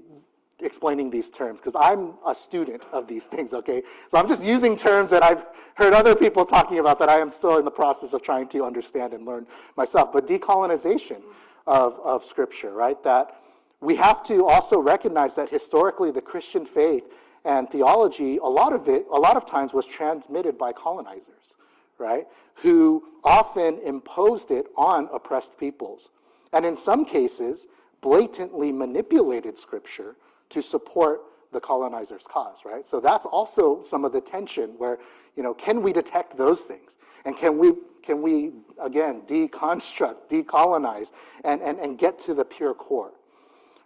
explaining 0.61 1.09
these 1.09 1.29
terms 1.29 1.59
because 1.59 1.75
I'm 1.79 2.13
a 2.25 2.35
student 2.35 2.85
of 2.91 3.07
these 3.07 3.25
things, 3.25 3.53
okay? 3.53 3.83
So 4.09 4.17
I'm 4.17 4.27
just 4.27 4.43
using 4.43 4.75
terms 4.75 5.09
that 5.09 5.23
I've 5.23 5.45
heard 5.75 5.93
other 5.93 6.15
people 6.15 6.45
talking 6.45 6.79
about 6.79 6.99
that 6.99 7.09
I 7.09 7.19
am 7.19 7.31
still 7.31 7.57
in 7.57 7.65
the 7.65 7.71
process 7.71 8.13
of 8.13 8.21
trying 8.21 8.47
to 8.49 8.63
understand 8.63 9.13
and 9.13 9.25
learn 9.25 9.47
myself. 9.75 10.11
But 10.13 10.27
decolonization 10.27 11.21
of, 11.67 11.99
of 12.03 12.25
Scripture, 12.25 12.71
right? 12.71 13.01
That 13.03 13.41
we 13.81 13.95
have 13.95 14.23
to 14.23 14.45
also 14.45 14.79
recognize 14.79 15.35
that 15.35 15.49
historically 15.49 16.11
the 16.11 16.21
Christian 16.21 16.65
faith 16.65 17.09
and 17.45 17.69
theology, 17.69 18.37
a 18.37 18.47
lot 18.47 18.73
of 18.73 18.87
it, 18.87 19.05
a 19.11 19.19
lot 19.19 19.35
of 19.35 19.45
times 19.45 19.73
was 19.73 19.85
transmitted 19.85 20.57
by 20.57 20.71
colonizers, 20.71 21.55
right? 21.97 22.27
Who 22.55 23.03
often 23.23 23.79
imposed 23.79 24.51
it 24.51 24.67
on 24.77 25.09
oppressed 25.11 25.57
peoples. 25.57 26.09
And 26.53 26.65
in 26.65 26.75
some 26.75 27.05
cases, 27.05 27.67
blatantly 28.01 28.71
manipulated 28.71 29.57
scripture 29.57 30.15
to 30.51 30.61
support 30.61 31.21
the 31.51 31.59
colonizer's 31.59 32.23
cause, 32.27 32.59
right? 32.63 32.87
So 32.87 32.99
that's 32.99 33.25
also 33.25 33.81
some 33.83 34.05
of 34.05 34.13
the 34.13 34.21
tension 34.21 34.71
where, 34.77 34.99
you 35.35 35.43
know, 35.43 35.53
can 35.53 35.81
we 35.81 35.91
detect 35.91 36.37
those 36.37 36.61
things? 36.61 36.95
And 37.25 37.35
can 37.35 37.57
we, 37.57 37.73
can 38.03 38.21
we 38.21 38.51
again, 38.81 39.21
deconstruct, 39.27 40.29
decolonize, 40.29 41.11
and, 41.43 41.61
and, 41.61 41.79
and 41.79 41.97
get 41.97 42.17
to 42.19 42.33
the 42.33 42.45
pure 42.45 42.73
core? 42.73 43.11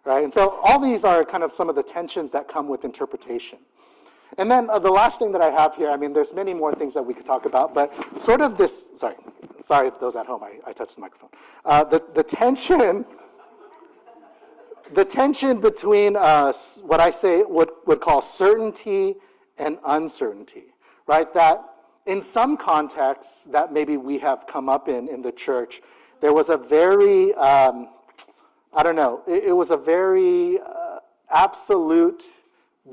right? 0.05 0.23
And 0.23 0.33
so 0.33 0.59
all 0.63 0.79
these 0.79 1.03
are 1.03 1.25
kind 1.25 1.43
of 1.43 1.51
some 1.51 1.67
of 1.67 1.75
the 1.75 1.83
tensions 1.83 2.31
that 2.31 2.47
come 2.47 2.67
with 2.67 2.85
interpretation. 2.85 3.59
And 4.37 4.49
then 4.49 4.69
uh, 4.69 4.79
the 4.79 4.89
last 4.89 5.19
thing 5.19 5.31
that 5.31 5.41
I 5.41 5.49
have 5.49 5.75
here, 5.75 5.89
I 5.89 5.97
mean, 5.97 6.13
there's 6.13 6.33
many 6.33 6.53
more 6.53 6.73
things 6.73 6.93
that 6.93 7.03
we 7.03 7.13
could 7.13 7.25
talk 7.25 7.45
about, 7.45 7.73
but 7.73 7.93
sort 8.21 8.41
of 8.41 8.57
this, 8.57 8.85
sorry, 8.95 9.15
sorry 9.61 9.91
those 9.99 10.15
at 10.15 10.25
home, 10.25 10.43
I, 10.43 10.59
I 10.65 10.73
touched 10.73 10.95
the 10.95 11.01
microphone. 11.01 11.29
Uh, 11.63 11.83
the, 11.83 12.03
the 12.13 12.23
tension, 12.23 13.05
the 14.93 15.05
tension 15.05 15.59
between 15.59 16.15
uh, 16.15 16.53
what 16.83 16.99
I 16.99 17.11
say 17.11 17.43
would, 17.43 17.69
would 17.85 18.01
call 18.01 18.21
certainty 18.21 19.15
and 19.57 19.77
uncertainty, 19.85 20.65
right? 21.07 21.33
That 21.33 21.63
in 22.05 22.21
some 22.21 22.55
contexts 22.57 23.43
that 23.43 23.73
maybe 23.73 23.97
we 23.97 24.17
have 24.19 24.45
come 24.47 24.69
up 24.69 24.87
in 24.87 25.07
in 25.07 25.21
the 25.21 25.31
church, 25.31 25.81
there 26.21 26.33
was 26.33 26.49
a 26.49 26.57
very, 26.57 27.33
um, 27.35 27.89
I 28.73 28.83
don't 28.83 28.95
know. 28.95 29.23
It, 29.27 29.45
it 29.45 29.53
was 29.53 29.71
a 29.71 29.77
very 29.77 30.59
uh, 30.59 30.99
absolute, 31.29 32.23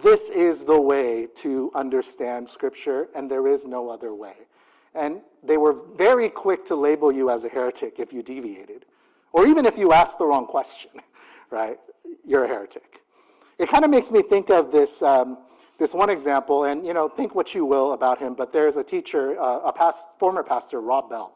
this 0.02 0.31
is 0.31 0.64
the 0.64 0.81
way 0.81 1.28
to 1.37 1.70
understand 1.74 2.48
Scripture, 2.48 3.09
and 3.14 3.31
there 3.31 3.46
is 3.46 3.66
no 3.66 3.90
other 3.90 4.14
way. 4.14 4.35
And 4.94 5.20
they 5.42 5.57
were 5.57 5.76
very 5.96 6.28
quick 6.28 6.64
to 6.66 6.74
label 6.74 7.12
you 7.12 7.31
as 7.31 7.44
a 7.44 7.48
heretic 7.48 7.98
if 7.98 8.12
you 8.12 8.22
deviated, 8.22 8.87
or 9.33 9.46
even 9.46 9.66
if 9.66 9.76
you 9.76 9.92
asked 9.92 10.18
the 10.18 10.26
wrong 10.26 10.46
question, 10.46 10.90
right? 11.53 11.79
You're 12.27 12.45
a 12.45 12.49
heretic. 12.49 13.01
It 13.59 13.69
kind 13.69 13.85
of 13.85 13.91
makes 13.91 14.11
me 14.11 14.23
think 14.23 14.51
of 14.51 14.73
this, 14.73 15.03
um, 15.03 15.38
this 15.79 15.95
one 15.95 16.11
example, 16.11 16.65
and 16.65 16.85
you 16.85 16.95
know, 16.95 17.09
think 17.09 17.35
what 17.35 17.55
you 17.55 17.65
will 17.65 17.93
about 17.93 18.19
him, 18.19 18.35
but 18.35 18.53
there's 18.53 18.77
a 18.77 18.83
teacher, 18.83 19.41
uh, 19.41 19.61
a 19.61 19.73
past, 19.73 20.07
former 20.19 20.43
pastor, 20.43 20.81
Rob 20.81 21.11
Bell, 21.11 21.35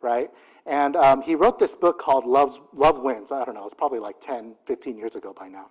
right? 0.00 0.30
And 0.66 0.96
um, 0.96 1.20
he 1.22 1.34
wrote 1.34 1.58
this 1.58 1.74
book 1.74 1.98
called 1.98 2.26
Love's, 2.26 2.60
Love 2.74 3.00
Wins. 3.00 3.32
I 3.32 3.44
don't 3.44 3.54
know, 3.54 3.64
it's 3.64 3.74
probably 3.74 3.98
like 3.98 4.20
10, 4.20 4.54
15 4.66 4.96
years 4.96 5.14
ago 5.14 5.34
by 5.36 5.48
now. 5.48 5.66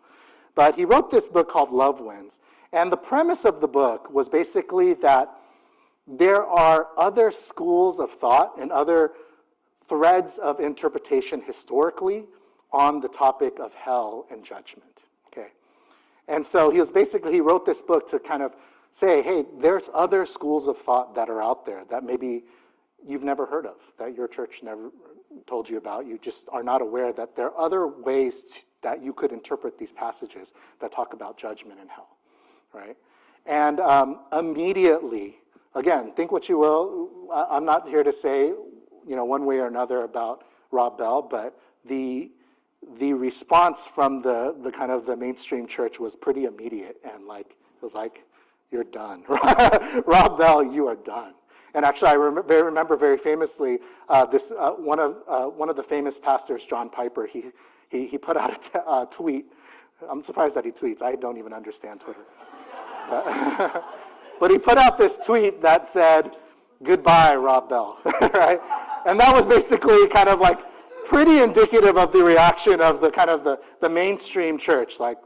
But 0.55 0.75
he 0.75 0.85
wrote 0.85 1.09
this 1.09 1.27
book 1.27 1.49
called 1.49 1.71
Love 1.71 1.99
Wins. 1.99 2.39
And 2.73 2.91
the 2.91 2.97
premise 2.97 3.45
of 3.45 3.61
the 3.61 3.67
book 3.67 4.11
was 4.11 4.29
basically 4.29 4.93
that 4.95 5.31
there 6.07 6.43
are 6.45 6.89
other 6.97 7.31
schools 7.31 7.99
of 7.99 8.11
thought 8.11 8.59
and 8.59 8.71
other 8.71 9.13
threads 9.87 10.37
of 10.37 10.59
interpretation 10.59 11.41
historically 11.41 12.25
on 12.73 12.99
the 12.99 13.07
topic 13.07 13.59
of 13.59 13.73
hell 13.73 14.25
and 14.31 14.43
judgment. 14.43 14.99
Okay. 15.27 15.47
And 16.27 16.45
so 16.45 16.69
he 16.71 16.79
was 16.79 16.89
basically, 16.89 17.31
he 17.31 17.39
wrote 17.39 17.65
this 17.65 17.81
book 17.81 18.09
to 18.09 18.19
kind 18.19 18.41
of 18.41 18.55
say, 18.91 19.21
hey, 19.21 19.45
there's 19.59 19.89
other 19.93 20.25
schools 20.25 20.67
of 20.67 20.77
thought 20.77 21.15
that 21.15 21.29
are 21.29 21.41
out 21.41 21.65
there 21.65 21.83
that 21.89 22.03
maybe 22.03 22.43
you've 23.05 23.23
never 23.23 23.45
heard 23.45 23.65
of, 23.65 23.77
that 23.97 24.15
your 24.15 24.27
church 24.27 24.59
never 24.63 24.91
told 25.47 25.69
you 25.69 25.77
about. 25.77 26.05
You 26.05 26.17
just 26.19 26.47
are 26.51 26.63
not 26.63 26.81
aware 26.81 27.13
that 27.13 27.35
there 27.35 27.47
are 27.47 27.57
other 27.57 27.87
ways 27.87 28.43
that 28.81 29.03
you 29.03 29.13
could 29.13 29.31
interpret 29.31 29.77
these 29.77 29.91
passages 29.91 30.53
that 30.79 30.91
talk 30.91 31.13
about 31.13 31.37
judgment 31.37 31.79
and 31.79 31.89
hell, 31.89 32.17
right? 32.73 32.97
And 33.45 33.79
um, 33.79 34.19
immediately, 34.31 35.37
again, 35.75 36.13
think 36.15 36.31
what 36.31 36.47
you 36.47 36.57
will. 36.57 37.09
I'm 37.33 37.65
not 37.65 37.87
here 37.87 38.03
to 38.03 38.13
say, 38.13 38.47
you 39.07 39.15
know, 39.15 39.25
one 39.25 39.45
way 39.45 39.57
or 39.57 39.67
another 39.67 40.03
about 40.03 40.43
Rob 40.71 40.97
Bell, 40.97 41.21
but 41.21 41.57
the 41.85 42.31
the 42.99 43.13
response 43.13 43.87
from 43.87 44.21
the 44.21 44.55
the 44.63 44.71
kind 44.71 44.91
of 44.91 45.05
the 45.05 45.15
mainstream 45.15 45.67
church 45.67 45.99
was 45.99 46.15
pretty 46.15 46.45
immediate 46.45 46.97
and 47.03 47.25
like 47.25 47.51
it 47.51 47.83
was 47.83 47.93
like, 47.93 48.23
you're 48.71 48.83
done, 48.83 49.23
Rob 50.05 50.37
Bell, 50.37 50.63
you 50.63 50.87
are 50.87 50.95
done. 50.95 51.33
And 51.75 51.83
actually, 51.85 52.09
I 52.09 52.15
rem- 52.15 52.47
remember 52.47 52.95
very 52.95 53.17
famously 53.17 53.79
uh, 54.07 54.25
this 54.25 54.51
uh, 54.51 54.71
one 54.71 54.99
of 54.99 55.17
uh, 55.27 55.45
one 55.45 55.69
of 55.69 55.75
the 55.75 55.83
famous 55.83 56.19
pastors, 56.19 56.63
John 56.63 56.89
Piper. 56.89 57.25
He 57.25 57.45
he, 57.89 58.07
he 58.07 58.17
put 58.17 58.37
out 58.37 58.51
a 58.51 58.55
t- 58.55 59.15
tweet. 59.15 59.45
I'm 60.09 60.23
surprised 60.23 60.55
that 60.55 60.65
he 60.65 60.71
tweets. 60.71 61.01
I 61.01 61.15
don't 61.15 61.37
even 61.37 61.53
understand 61.53 62.01
Twitter. 62.01 62.25
but 63.09 64.51
he 64.51 64.57
put 64.57 64.77
out 64.77 64.97
this 64.99 65.17
tweet 65.25 65.61
that 65.63 65.87
said, 65.87 66.35
"Goodbye, 66.83 67.35
Rob 67.35 67.69
Bell," 67.69 67.99
right? 68.05 68.59
And 69.07 69.19
that 69.19 69.35
was 69.35 69.47
basically 69.47 70.07
kind 70.07 70.29
of 70.29 70.39
like 70.39 70.59
pretty 71.07 71.41
indicative 71.41 71.97
of 71.97 72.11
the 72.11 72.23
reaction 72.23 72.81
of 72.81 73.01
the 73.01 73.11
kind 73.11 73.29
of 73.29 73.43
the, 73.43 73.59
the 73.81 73.89
mainstream 73.89 74.57
church. 74.57 74.99
Like, 74.99 75.17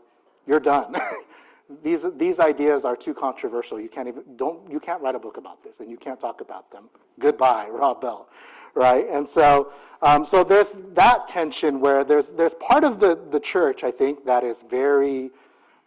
you're 0.45 0.59
done. 0.59 0.95
these, 1.83 2.05
these 2.17 2.39
ideas 2.39 2.85
are 2.85 2.95
too 2.95 3.13
controversial. 3.13 3.79
You 3.79 3.89
can't 3.89 4.07
even 4.07 4.23
don't 4.35 4.69
you 4.71 4.79
can't 4.79 5.01
write 5.01 5.15
a 5.15 5.19
book 5.19 5.37
about 5.37 5.63
this, 5.63 5.79
and 5.79 5.89
you 5.89 5.97
can't 5.97 6.19
talk 6.19 6.41
about 6.41 6.71
them. 6.71 6.89
Goodbye, 7.19 7.67
Rob 7.71 8.01
Bell, 8.01 8.29
right? 8.73 9.07
And 9.09 9.27
so, 9.27 9.71
um, 10.01 10.25
so 10.25 10.43
there's 10.43 10.75
that 10.93 11.27
tension 11.27 11.79
where 11.79 12.03
there's 12.03 12.29
there's 12.29 12.53
part 12.55 12.83
of 12.83 12.99
the 12.99 13.19
the 13.31 13.39
church 13.39 13.83
I 13.83 13.91
think 13.91 14.25
that 14.25 14.43
is 14.43 14.63
very 14.69 15.31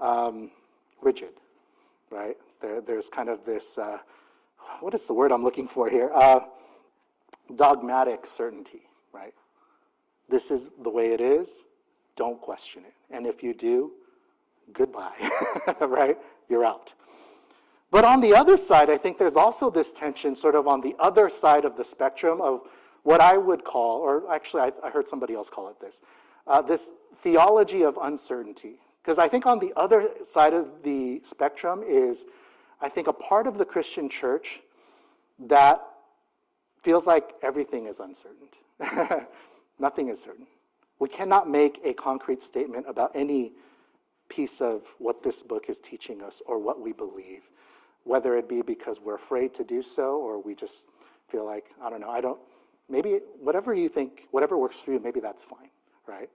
um, 0.00 0.50
rigid, 1.00 1.35
right? 2.11 2.37
There, 2.61 2.81
there's 2.81 3.09
kind 3.09 3.29
of 3.29 3.44
this 3.44 3.79
uh, 3.79 3.98
what 4.81 4.94
is 4.94 5.07
the 5.07 5.14
word 5.14 5.33
I'm 5.33 5.42
looking 5.42 5.66
for 5.66 5.88
here? 5.88 6.11
Uh, 6.12 6.40
dogmatic 7.57 8.26
certainty, 8.26 8.83
right? 9.12 9.35
This 10.31 10.51
is 10.51 10.71
the 10.83 10.90
way 10.90 11.12
it 11.12 11.21
is. 11.21 11.64
Don't 12.16 12.40
question 12.40 12.85
it, 12.85 12.95
and 13.11 13.27
if 13.27 13.43
you 13.43 13.53
do, 13.53 13.93
goodbye, 14.73 15.31
right? 15.81 16.16
You're 16.49 16.64
out. 16.64 16.95
But 17.90 18.05
on 18.05 18.21
the 18.21 18.35
other 18.35 18.57
side, 18.57 18.88
I 18.90 18.97
think 18.97 19.19
there's 19.19 19.37
also 19.37 19.71
this 19.71 19.90
tension 19.90 20.37
sort 20.37 20.55
of 20.55 20.69
on 20.69 20.81
the 20.81 20.95
other 21.01 21.29
side 21.29 21.64
of 21.64 21.77
the 21.77 21.85
spectrum 21.85 22.40
of 22.40 22.62
what 23.03 23.21
I 23.21 23.37
would 23.37 23.64
call, 23.64 24.01
or 24.01 24.33
actually, 24.33 24.62
I, 24.62 24.73
I 24.85 24.90
heard 24.90 25.09
somebody 25.09 25.35
else 25.35 25.51
call 25.51 25.69
it 25.69 25.81
this, 25.81 26.03
uh, 26.47 26.62
this 26.62 26.90
theology 27.23 27.83
of 27.83 27.99
uncertainty. 28.01 28.79
Because 29.03 29.19
I 29.19 29.29
think 29.29 29.47
on 29.47 29.59
the 29.59 29.73
other 29.77 30.11
side 30.25 30.53
of 30.53 30.69
the 30.85 31.21
spectrum 31.25 31.83
is, 31.87 32.25
I 32.81 32.88
think, 32.88 33.09
a 33.09 33.12
part 33.12 33.47
of 33.47 33.59
the 33.59 33.64
Christian 33.64 34.09
church 34.09 34.61
that 35.49 35.83
feels 36.83 37.07
like 37.07 37.31
everything 37.43 37.87
is 37.87 37.99
uncertain. 37.99 38.49
Nothing 39.81 40.09
is 40.09 40.21
certain. 40.21 40.47
We 40.99 41.09
cannot 41.09 41.49
make 41.49 41.81
a 41.83 41.95
concrete 41.95 42.43
statement 42.43 42.85
about 42.87 43.11
any 43.14 43.53
piece 44.29 44.61
of 44.61 44.83
what 44.99 45.23
this 45.23 45.43
book 45.43 45.71
is 45.71 45.81
teaching 45.81 46.23
us 46.23 46.43
or 46.47 46.59
what 46.59 46.81
we 46.81 46.93
believe, 46.93 47.49
whether 48.05 48.37
it 48.37 48.49
be 48.49 48.61
because 48.61 49.01
we're 49.01 49.14
afraid 49.14 49.55
to 49.55 49.64
do 49.64 49.83
so 49.83 50.19
or 50.19 50.40
we 50.40 50.55
just 50.55 50.85
feel 51.29 51.47
like, 51.47 51.64
I 51.83 51.88
don't 51.88 52.01
know, 52.01 52.11
I 52.11 52.21
don't, 52.21 52.38
maybe 52.90 53.21
whatever 53.40 53.73
you 53.73 53.88
think, 53.88 54.29
whatever 54.31 54.59
works 54.59 54.77
for 54.77 54.93
you, 54.93 55.01
maybe 55.01 55.21
that's 55.21 55.45
fine, 55.45 55.71
right? 56.07 56.29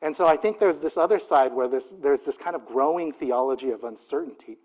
And 0.00 0.16
so 0.16 0.26
I 0.26 0.36
think 0.36 0.58
there's 0.58 0.80
this 0.80 0.96
other 0.96 1.20
side 1.20 1.52
where 1.52 1.68
there's, 1.68 2.22
this 2.22 2.36
kind 2.38 2.56
of 2.56 2.64
growing 2.64 3.12
theology 3.12 3.70
of 3.70 3.84
uncertainty, 3.84 4.56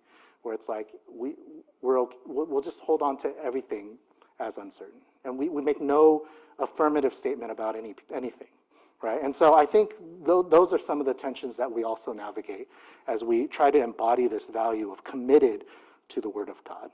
where 0.44 0.56
it's 0.56 0.70
like 0.70 0.88
we, 1.14 1.36
we're, 1.82 2.06
we'll 2.26 2.62
just 2.62 2.80
hold 2.80 3.02
on 3.02 3.18
to 3.18 3.34
everything 3.44 3.98
as 4.42 4.58
uncertain. 4.58 5.00
And 5.24 5.38
we, 5.38 5.50
we 5.50 5.62
make 5.62 5.80
no 5.80 6.26
affirmative 6.60 7.14
statement 7.14 7.52
about 7.52 7.76
any, 7.76 7.96
anything 8.14 8.48
right? 9.02 9.22
And 9.22 9.36
so 9.36 9.56
I 9.56 9.66
think 9.66 9.96
th- 10.26 10.46
those 10.50 10.74
are 10.74 10.78
some 10.78 11.00
of 11.00 11.06
the 11.06 11.14
tensions 11.14 11.58
that 11.58 11.72
we 11.72 11.84
also 11.84 12.14
navigate 12.14 12.68
as 13.08 13.24
we 13.24 13.48
try 13.48 13.72
to 13.72 13.84
embody 13.84 14.28
this 14.28 14.48
value 14.48 14.92
of 14.92 15.04
committed 15.04 15.66
to 16.10 16.22
the 16.22 16.30
Word 16.30 16.50
of 16.50 16.64
God. 16.64 16.92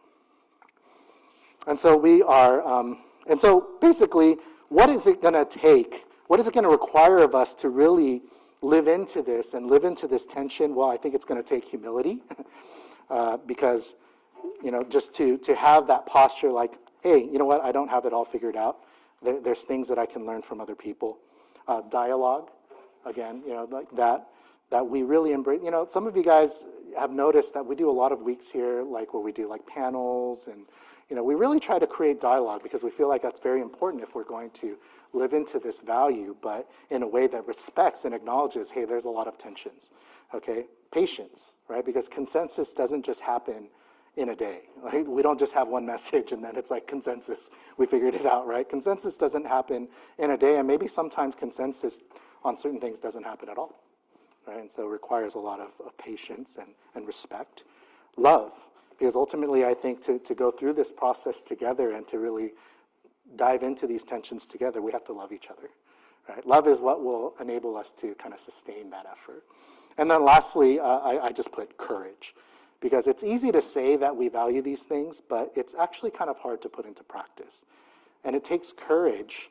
And 1.68 1.78
so 1.78 1.98
we 1.98 2.24
are, 2.24 2.66
um, 2.66 3.04
and 3.30 3.40
so 3.40 3.72
basically, 3.82 4.38
what 4.70 4.90
is 4.90 5.06
it 5.06 5.22
going 5.22 5.34
to 5.34 5.46
take? 5.46 6.06
What 6.28 6.40
is 6.40 6.48
it 6.48 6.54
going 6.54 6.64
to 6.64 6.70
require 6.70 7.18
of 7.18 7.36
us 7.36 7.54
to 7.56 7.70
really 7.70 8.22
live 8.62 8.88
into 8.88 9.22
this 9.22 9.54
and 9.54 9.68
live 9.68 9.84
into 9.84 10.08
this 10.08 10.26
tension? 10.26 10.76
Well, 10.76 10.90
I 10.90 10.98
think 10.98 11.14
it's 11.14 11.26
going 11.26 11.42
to 11.42 11.48
take 11.48 11.66
humility 11.66 12.22
uh, 13.10 13.38
because, 13.46 13.96
you 14.64 14.72
know, 14.72 14.84
just 14.84 15.14
to, 15.16 15.38
to 15.40 15.56
have 15.56 15.88
that 15.88 16.06
posture 16.06 16.52
like, 16.52 16.78
hey, 17.02 17.20
you 17.20 17.38
know 17.38 17.46
what, 17.46 17.64
I 17.64 17.72
don't 17.72 17.90
have 17.90 18.06
it 18.06 18.14
all 18.14 18.26
figured 18.26 18.56
out. 18.56 18.80
There, 19.22 19.40
there's 19.40 19.64
things 19.64 19.88
that 19.88 19.98
I 19.98 20.06
can 20.06 20.26
learn 20.26 20.42
from 20.42 20.62
other 20.62 20.76
people 20.76 21.20
uh, 21.68 21.82
dialogue, 21.90 22.50
again, 23.06 23.42
you 23.46 23.54
know, 23.54 23.68
like 23.70 23.90
that, 23.96 24.28
that 24.70 24.88
we 24.88 25.04
really 25.04 25.32
embrace. 25.32 25.62
You 25.64 25.72
know, 25.72 25.88
some 25.90 26.08
of 26.08 26.16
you 26.16 26.24
guys 26.24 26.66
have 26.98 27.12
noticed 27.12 27.54
that 27.54 27.66
we 27.66 27.76
do 27.76 27.90
a 27.90 27.92
lot 27.92 28.12
of 28.12 28.22
weeks 28.22 28.50
here, 28.50 28.84
like 28.84 29.14
where 29.14 29.24
we 29.24 29.32
do 29.32 29.48
like 29.48 29.66
panels 29.66 30.48
and, 30.48 30.66
you 31.10 31.16
know, 31.16 31.24
we 31.24 31.36
really 31.36 31.60
try 31.60 31.80
to 31.80 31.88
create 31.88 32.20
dialogue 32.20 32.64
because 32.64 32.84
we 32.84 32.90
feel 32.90 33.08
like 33.08 33.22
that's 33.22 33.40
very 33.40 33.62
important 33.62 34.04
if 34.04 34.16
we're 34.16 34.24
going 34.24 34.50
to 34.52 34.78
live 35.14 35.34
into 35.34 35.60
this 35.60 35.80
value, 35.80 36.36
but 36.42 36.70
in 36.90 37.02
a 37.02 37.08
way 37.08 37.28
that 37.28 37.48
respects 37.48 38.04
and 38.04 38.14
acknowledges, 38.14 38.70
hey, 38.70 38.86
there's 38.86 39.06
a 39.06 39.10
lot 39.10 39.28
of 39.28 39.38
tensions, 39.38 39.92
okay? 40.34 40.66
Patience, 40.92 41.54
right? 41.70 41.86
Because 41.86 42.10
consensus 42.10 42.74
doesn't 42.74 43.06
just 43.06 43.22
happen 43.22 43.70
in 44.18 44.30
a 44.30 44.36
day. 44.36 44.62
We 45.06 45.22
don't 45.22 45.40
just 45.40 45.54
have 45.54 45.68
one 45.68 45.86
message 45.86 46.32
and 46.32 46.44
then 46.44 46.56
it's 46.56 46.72
like 46.72 46.88
consensus. 46.88 47.52
We 47.78 47.86
figured 47.86 48.16
it 48.16 48.26
out, 48.26 48.48
right? 48.48 48.68
Consensus 48.68 49.16
doesn't 49.16 49.46
happen 49.46 49.88
in 50.18 50.32
a 50.32 50.38
day, 50.38 50.58
and 50.58 50.68
maybe 50.68 50.88
sometimes 50.88 51.36
consensus 51.36 52.00
on 52.44 52.58
certain 52.58 52.82
things 52.82 53.00
doesn't 53.00 53.24
happen 53.24 53.48
at 53.48 53.58
all, 53.58 53.80
right? 54.48 54.60
And 54.60 54.72
so 54.72 54.84
it 54.84 54.90
requires 54.90 55.36
a 55.36 55.40
lot 55.40 55.60
of, 55.60 55.70
of 55.86 55.96
patience 55.98 56.58
and, 56.60 56.70
and 56.96 57.06
respect. 57.06 57.64
Love, 58.18 58.54
because 58.90 59.16
ultimately 59.16 59.64
I 59.66 59.76
think 59.76 60.02
to, 60.04 60.18
to 60.20 60.34
go 60.34 60.50
through 60.50 60.74
this 60.74 60.92
process 60.92 61.42
together 61.42 61.92
and 61.92 62.08
to 62.08 62.18
really 62.18 62.54
dive 63.36 63.62
into 63.62 63.86
these 63.86 64.04
tensions 64.04 64.48
together, 64.48 64.82
we 64.82 64.92
have 64.92 65.06
to 65.06 65.14
love 65.14 65.32
each 65.32 65.48
other, 65.52 65.70
right? 66.28 66.46
Love 66.48 66.68
is 66.68 66.80
what 66.80 67.04
will 67.04 67.36
enable 67.40 67.78
us 67.78 67.94
to 68.02 68.16
kind 68.16 68.34
of 68.34 68.40
sustain 68.40 68.90
that 68.90 69.06
effort. 69.12 69.44
And 70.00 70.10
then 70.10 70.26
lastly, 70.26 70.80
uh, 70.80 70.84
I, 71.00 71.26
I 71.26 71.32
just 71.32 71.52
put 71.52 71.78
courage 71.78 72.34
because 72.80 73.08
it's 73.08 73.24
easy 73.24 73.52
to 73.52 73.62
say 73.62 73.96
that 73.96 74.16
we 74.16 74.30
value 74.30 74.62
these 74.62 74.84
things, 74.84 75.22
but 75.22 75.52
it's 75.56 75.76
actually 75.76 76.12
kind 76.12 76.30
of 76.30 76.38
hard 76.38 76.62
to 76.62 76.70
put 76.70 76.86
into 76.86 77.04
practice. 77.04 77.66
And 78.24 78.36
it 78.36 78.44
takes 78.44 78.72
courage. 78.72 79.50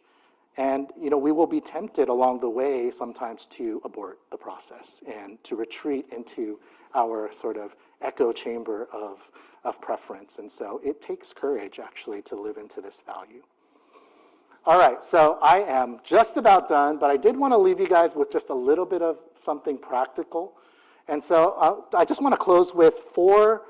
And 0.57 0.91
you 1.01 1.11
know, 1.11 1.19
we 1.19 1.33
will 1.33 1.47
be 1.47 1.61
tempted 1.61 2.09
along 2.09 2.41
the 2.41 2.49
way 2.49 2.91
sometimes 2.91 3.47
to 3.47 3.81
abort 3.85 4.21
the 4.31 4.37
process 4.37 5.01
and 5.07 5.43
to 5.45 5.57
retreat 5.57 6.07
into 6.13 6.59
our 6.95 7.33
sort 7.33 7.57
of 7.57 7.75
echo 8.01 8.33
chamber 8.33 8.89
of, 8.93 9.19
of 9.65 9.81
preference. 9.81 10.39
And 10.39 10.51
so 10.51 10.81
it 10.85 11.01
takes 11.01 11.33
courage 11.33 11.79
actually 11.79 12.23
to 12.23 12.37
live 12.37 12.57
into 12.57 12.81
this 12.81 13.03
value. 13.05 13.43
All 14.65 14.79
right, 14.81 15.05
so 15.05 15.39
I 15.43 15.61
am 15.61 16.01
just 16.03 16.37
about 16.37 16.69
done, 16.69 16.99
but 16.99 17.09
I 17.09 17.17
did 17.17 17.37
want 17.37 17.53
to 17.53 17.57
leave 17.57 17.79
you 17.79 17.87
guys 17.87 18.17
with 18.17 18.33
just 18.33 18.49
a 18.49 18.55
little 18.55 18.85
bit 18.85 19.01
of 19.01 19.19
something 19.39 19.79
practical. 19.79 20.55
And 21.09 21.23
so 21.23 21.55
uh, 21.59 21.97
I 21.97 22.05
just 22.05 22.21
want 22.21 22.33
to 22.33 22.39
close 22.39 22.75
with 22.75 22.95
four 23.13 23.63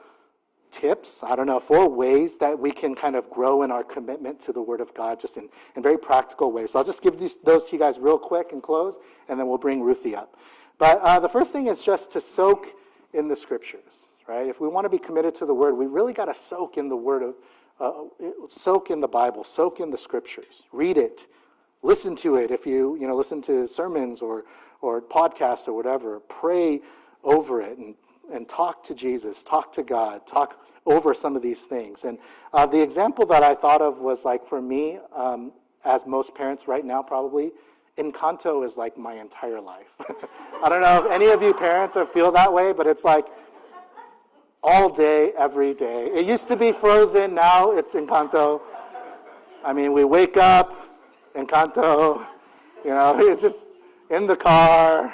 tips, 0.70 1.22
I 1.22 1.37
don't 1.37 1.46
know, 1.46 1.61
four 1.61 1.88
ways 1.88 2.37
that 2.38 2.59
we 2.59 2.70
can 2.70 2.94
kind 2.94 3.16
of 3.16 3.31
grow 3.31 3.62
in 3.62 3.70
our 3.70 3.85
commitment 3.85 4.40
to 4.40 4.53
the 4.53 4.61
Word 4.61 4.81
of 4.81 4.92
God 4.94 5.20
just 5.20 5.37
in, 5.37 5.49
in 5.75 5.83
very 5.83 5.99
practical 5.99 6.53
ways. 6.53 6.72
So 6.72 6.79
I'll 6.79 6.85
just 6.85 7.03
give 7.03 7.18
these, 7.18 7.38
those 7.44 7.68
to 7.68 7.77
you 7.77 7.79
guys 7.79 7.99
real 7.99 8.18
quick 8.18 8.53
and 8.53 8.62
close, 8.62 8.96
and 9.29 9.38
then 9.38 9.49
we'll 9.49 9.59
bring 9.59 9.83
Ruthie 9.83 10.14
up. 10.14 10.37
But 10.79 11.01
uh, 11.01 11.18
the 11.20 11.29
first 11.29 11.53
thing 11.53 11.68
is 11.68 11.83
just 11.83 12.11
to 12.12 12.20
soak 12.20 12.68
in 13.14 13.29
the 13.29 13.37
scriptures, 13.37 14.11
right? 14.27 14.46
If 14.46 14.61
we 14.61 14.68
want 14.68 14.85
to 14.85 14.90
be 14.90 14.99
committed 14.99 15.35
to 15.37 15.46
the 15.46 15.55
word, 15.55 15.77
we 15.77 15.87
really 15.87 16.12
got 16.12 16.27
to 16.27 16.35
soak 16.35 16.77
in 16.77 16.88
the 16.88 16.96
word 16.96 17.22
of, 17.22 17.35
uh, 17.81 17.92
soak 18.49 18.90
in 18.90 19.01
the 19.01 19.09
Bible, 19.09 19.44
soak 19.44 19.81
in 19.81 19.90
the 19.90 19.99
scriptures, 19.99 20.64
read 20.72 20.99
it, 20.99 21.27
listen 21.83 22.16
to 22.16 22.37
it. 22.37 22.51
If 22.51 22.66
you, 22.66 22.96
you 23.01 23.07
know, 23.07 23.14
listen 23.14 23.40
to 23.42 23.66
sermons 23.66 24.20
or, 24.20 24.44
or 24.83 25.01
podcasts 25.01 25.68
or 25.68 25.72
whatever, 25.72 26.20
pray 26.20 26.81
over 27.27 27.61
it 27.61 27.77
and, 27.77 27.95
and 28.33 28.49
talk 28.49 28.83
to 28.85 28.95
Jesus, 28.95 29.43
talk 29.43 29.73
to 29.73 29.83
God, 29.83 30.27
talk 30.27 30.59
over 30.87 31.12
some 31.12 31.37
of 31.37 31.43
these 31.43 31.62
things. 31.62 32.05
And 32.05 32.19
uh, 32.55 32.65
the 32.65 32.81
example 32.81 33.27
that 33.27 33.43
I 33.43 33.55
thought 33.55 33.83
of 33.83 33.99
was 33.99 34.25
like 34.25 34.49
for 34.49 34.62
me, 34.62 34.99
um, 35.15 35.53
as 35.85 36.07
most 36.07 36.35
parents 36.35 36.67
right 36.67 36.85
now 36.85 37.03
probably, 37.03 37.51
Encanto 37.99 38.65
is 38.65 38.77
like 38.77 38.97
my 38.97 39.15
entire 39.15 39.61
life. 39.61 39.89
I 40.62 40.69
don't 40.69 40.83
know 40.83 41.05
if 41.05 41.11
any 41.11 41.27
of 41.27 41.43
you 41.43 41.53
parents 41.53 41.97
feel 42.12 42.31
that 42.33 42.53
way, 42.53 42.73
but 42.73 42.87
it's 42.87 43.05
like 43.05 43.27
all 44.62 44.89
day, 44.89 45.33
every 45.39 45.75
day. 45.75 46.11
It 46.12 46.27
used 46.27 46.49
to 46.49 46.57
be 46.57 46.73
Frozen, 46.73 47.35
now 47.35 47.73
it's 47.73 47.95
Encanto. 47.95 48.61
I 49.65 49.73
mean, 49.73 49.93
we 49.93 50.05
wake 50.05 50.37
up, 50.37 50.77
Encanto, 51.35 52.27
you 52.85 52.91
know, 52.91 53.17
it's 53.19 53.43
just 53.43 53.67
in 54.11 54.27
the 54.27 54.37
car, 54.37 55.12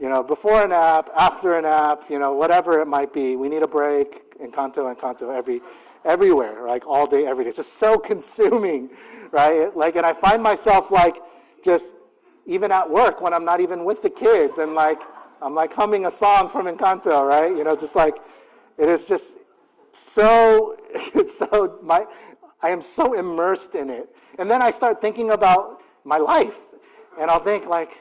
you 0.00 0.08
know, 0.08 0.22
before 0.22 0.64
a 0.64 0.68
nap, 0.68 1.10
after 1.16 1.54
a 1.54 1.62
nap, 1.62 2.04
you 2.08 2.18
know, 2.18 2.32
whatever 2.32 2.80
it 2.80 2.86
might 2.86 3.12
be. 3.12 3.36
We 3.36 3.48
need 3.48 3.62
a 3.62 3.68
break, 3.68 4.38
Encanto, 4.40 4.94
Encanto, 4.94 5.34
every, 5.36 5.60
everywhere, 6.04 6.66
like 6.66 6.86
all 6.86 7.06
day, 7.06 7.26
every 7.26 7.44
day. 7.44 7.48
It's 7.48 7.56
just 7.56 7.74
so 7.74 7.98
consuming, 8.10 8.90
right? 9.30 9.74
Like, 9.76 9.96
and 9.96 10.04
I 10.04 10.12
find 10.12 10.42
myself 10.42 10.90
like, 10.90 11.16
just 11.64 11.94
even 12.46 12.70
at 12.70 12.88
work 12.88 13.20
when 13.20 13.32
I'm 13.32 13.44
not 13.44 13.60
even 13.60 13.84
with 13.84 14.02
the 14.02 14.10
kids 14.10 14.58
and 14.58 14.74
like 14.74 15.00
I'm 15.40 15.54
like 15.54 15.72
humming 15.72 16.06
a 16.06 16.10
song 16.10 16.50
from 16.50 16.66
Encanto, 16.66 17.26
right? 17.26 17.56
You 17.56 17.64
know, 17.64 17.74
just 17.74 17.96
like 17.96 18.16
it 18.78 18.88
is 18.88 19.06
just 19.06 19.38
so 19.92 20.76
it's 20.90 21.38
so 21.38 21.78
my 21.82 22.06
I 22.62 22.70
am 22.70 22.82
so 22.82 23.14
immersed 23.14 23.74
in 23.74 23.90
it. 23.90 24.14
And 24.38 24.50
then 24.50 24.62
I 24.62 24.70
start 24.70 25.00
thinking 25.00 25.30
about 25.30 25.80
my 26.04 26.18
life 26.18 26.54
and 27.18 27.30
I'll 27.30 27.42
think 27.42 27.66
like, 27.66 27.92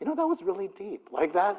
you 0.00 0.06
know, 0.06 0.14
that 0.14 0.26
was 0.26 0.42
really 0.42 0.68
deep. 0.76 1.08
Like 1.12 1.32
that 1.32 1.56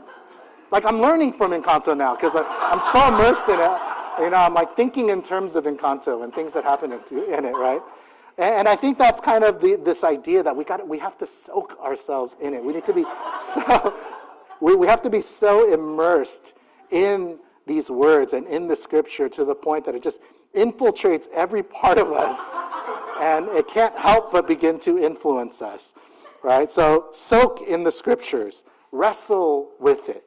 like 0.71 0.85
I'm 0.85 0.99
learning 0.99 1.33
from 1.33 1.51
Encanto 1.51 1.95
now 1.95 2.15
because 2.15 2.33
I'm 2.35 2.81
so 2.91 3.07
immersed 3.07 3.47
in 3.47 3.59
it. 3.59 3.79
You 4.19 4.29
know, 4.29 4.37
I'm 4.37 4.53
like 4.53 4.75
thinking 4.75 5.09
in 5.09 5.21
terms 5.21 5.55
of 5.55 5.65
Encanto 5.65 6.23
and 6.23 6.33
things 6.33 6.53
that 6.53 6.63
happen 6.63 6.91
in 6.91 7.45
it, 7.45 7.53
right? 7.53 7.81
And 8.37 8.67
I 8.67 8.75
think 8.75 8.97
that's 8.97 9.21
kind 9.21 9.43
of 9.43 9.61
the, 9.61 9.75
this 9.75 10.03
idea 10.03 10.43
that 10.43 10.55
we 10.55 10.63
got 10.63 10.85
we 10.87 10.97
have 10.99 11.17
to 11.19 11.25
soak 11.25 11.77
ourselves 11.79 12.35
in 12.41 12.53
it. 12.53 12.63
We 12.63 12.73
need 12.73 12.85
to 12.85 12.93
be 12.93 13.05
so 13.39 13.95
we, 14.59 14.75
we 14.75 14.87
have 14.87 15.01
to 15.03 15.09
be 15.09 15.21
so 15.21 15.73
immersed 15.73 16.53
in 16.91 17.37
these 17.67 17.89
words 17.89 18.33
and 18.33 18.47
in 18.47 18.67
the 18.67 18.75
scripture 18.75 19.29
to 19.29 19.45
the 19.45 19.55
point 19.55 19.85
that 19.85 19.95
it 19.95 20.03
just 20.03 20.19
infiltrates 20.55 21.27
every 21.33 21.63
part 21.63 21.97
of 21.97 22.11
us 22.11 22.39
and 23.19 23.47
it 23.49 23.67
can't 23.67 23.97
help 23.97 24.31
but 24.31 24.47
begin 24.47 24.79
to 24.79 24.97
influence 25.03 25.61
us. 25.61 25.93
Right? 26.45 26.69
So 26.69 27.07
soak 27.11 27.61
in 27.67 27.83
the 27.83 27.91
scriptures, 27.91 28.65
wrestle 28.91 29.71
with 29.79 30.09
it, 30.09 30.23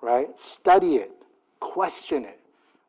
right? 0.00 0.38
Study 0.38 0.98
it, 0.98 1.10
question 1.58 2.24
it. 2.24 2.38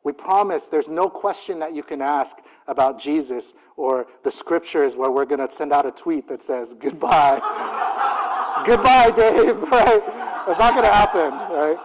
We 0.04 0.12
promise 0.12 0.68
there's 0.68 0.86
no 0.86 1.08
question 1.10 1.58
that 1.58 1.74
you 1.74 1.82
can 1.82 2.00
ask 2.00 2.36
about 2.68 3.00
Jesus 3.00 3.54
or 3.76 4.06
the 4.22 4.30
scriptures 4.30 4.94
where 4.94 5.10
we're 5.10 5.24
going 5.24 5.44
to 5.44 5.52
send 5.52 5.72
out 5.72 5.84
a 5.84 5.90
tweet 5.90 6.28
that 6.28 6.44
says, 6.44 6.74
goodbye. 6.78 7.40
goodbye, 8.64 9.10
Dave, 9.10 9.60
right? 9.62 10.06
That's 10.46 10.60
not 10.60 10.74
going 10.74 10.84
to 10.84 10.92
happen, 10.92 11.32
right? 11.52 11.76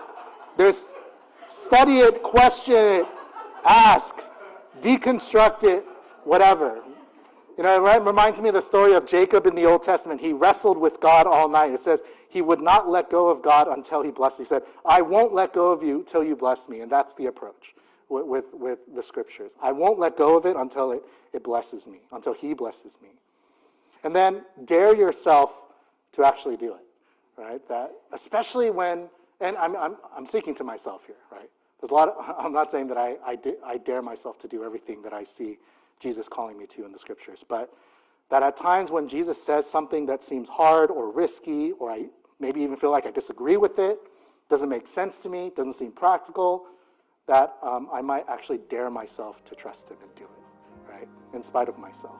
There's 0.56 0.94
study 1.48 1.98
it, 2.02 2.22
question 2.22 2.76
it, 2.76 3.08
ask, 3.66 4.22
deconstruct 4.82 5.64
it, 5.64 5.84
whatever. 6.26 6.84
You 7.58 7.64
know, 7.64 7.86
it 7.86 8.02
reminds 8.02 8.42
me 8.42 8.50
of 8.50 8.56
the 8.56 8.62
story 8.62 8.94
of 8.94 9.06
Jacob 9.06 9.48
in 9.48 9.56
the 9.56 9.66
Old 9.66 9.84
Testament. 9.84 10.20
He 10.20 10.34
wrestled 10.34 10.78
with 10.78 11.00
God 11.00 11.26
all 11.26 11.48
night. 11.48 11.72
It 11.72 11.82
says 11.82 12.02
he 12.28 12.42
would 12.42 12.60
not 12.60 12.90
let 12.90 13.10
go 13.10 13.30
of 13.30 13.42
God 13.42 13.70
until 13.70 14.02
he 14.02 14.12
blessed. 14.12 14.40
He 14.40 14.46
said, 14.46 14.64
I 14.86 15.02
won't 15.02 15.34
let 15.34 15.54
go 15.54 15.72
of 15.72 15.82
you 15.82 16.04
till 16.06 16.24
you 16.24 16.36
bless 16.36 16.68
me. 16.68 16.82
And 16.82 16.92
that's 16.92 17.14
the 17.14 17.28
approach 17.28 17.74
with, 18.10 18.26
with, 18.26 18.46
with 18.54 18.80
the 18.94 19.02
scriptures. 19.02 19.54
I 19.62 19.72
won't 19.72 20.00
let 20.00 20.18
go 20.18 20.38
of 20.38 20.46
it 20.46 20.58
until 20.58 20.92
it, 20.92 21.04
it 21.32 21.44
blesses 21.46 21.88
me, 21.88 22.00
until 22.12 22.34
He 22.34 22.54
blesses 22.54 22.98
me. 23.02 23.10
And 24.04 24.14
then 24.14 24.44
dare 24.66 24.94
yourself 24.94 25.58
to 26.14 26.26
actually 26.26 26.58
do 26.58 26.74
it, 26.74 27.42
right? 27.42 27.66
That, 27.70 27.92
especially 28.12 28.70
when, 28.70 29.06
and 29.40 29.56
I'm, 29.58 29.78
I'm, 29.78 29.96
I'm 30.16 30.28
speaking 30.28 30.56
to 30.56 30.66
myself 30.66 31.04
here, 31.06 31.16
right? 31.32 31.50
There's 31.80 31.92
a 31.92 31.94
lot 31.94 32.10
of, 32.10 32.36
I'm 32.38 32.54
not 32.54 32.70
saying 32.70 32.88
that 32.88 32.98
I, 32.98 33.16
I, 33.26 33.38
I 33.66 33.78
dare 33.78 34.02
myself 34.02 34.40
to 34.40 34.48
do 34.50 34.66
everything 34.66 35.02
that 35.04 35.14
I 35.14 35.24
see 35.24 35.58
Jesus 36.00 36.28
calling 36.28 36.58
me 36.58 36.66
to 36.68 36.86
in 36.86 36.92
the 36.92 37.00
scriptures, 37.00 37.44
but 37.48 37.74
that 38.30 38.44
at 38.44 38.58
times 38.58 38.92
when 38.92 39.08
Jesus 39.08 39.42
says 39.42 39.70
something 39.70 40.06
that 40.08 40.24
seems 40.24 40.50
hard 40.50 40.90
or 40.90 41.12
risky, 41.12 41.72
or 41.74 41.92
I 41.92 42.06
maybe 42.40 42.62
even 42.62 42.76
feel 42.76 42.92
like 42.92 43.06
I 43.06 43.12
disagree 43.12 43.58
with 43.58 43.80
it, 43.80 44.00
doesn't 44.50 44.70
make 44.70 44.88
sense 44.88 45.20
to 45.20 45.30
me, 45.30 45.52
doesn't 45.56 45.74
seem 45.74 45.92
practical, 45.92 46.66
that 47.28 47.56
um, 47.64 47.90
I 47.92 48.02
might 48.02 48.26
actually 48.28 48.60
dare 48.70 48.90
myself 48.90 49.44
to 49.46 49.56
trust 49.56 49.90
Him 49.90 49.98
and 50.02 50.14
do 50.16 50.24
it, 50.24 50.92
right? 50.92 51.08
In 51.34 51.42
spite 51.42 51.70
of 51.70 51.78
myself. 51.78 52.16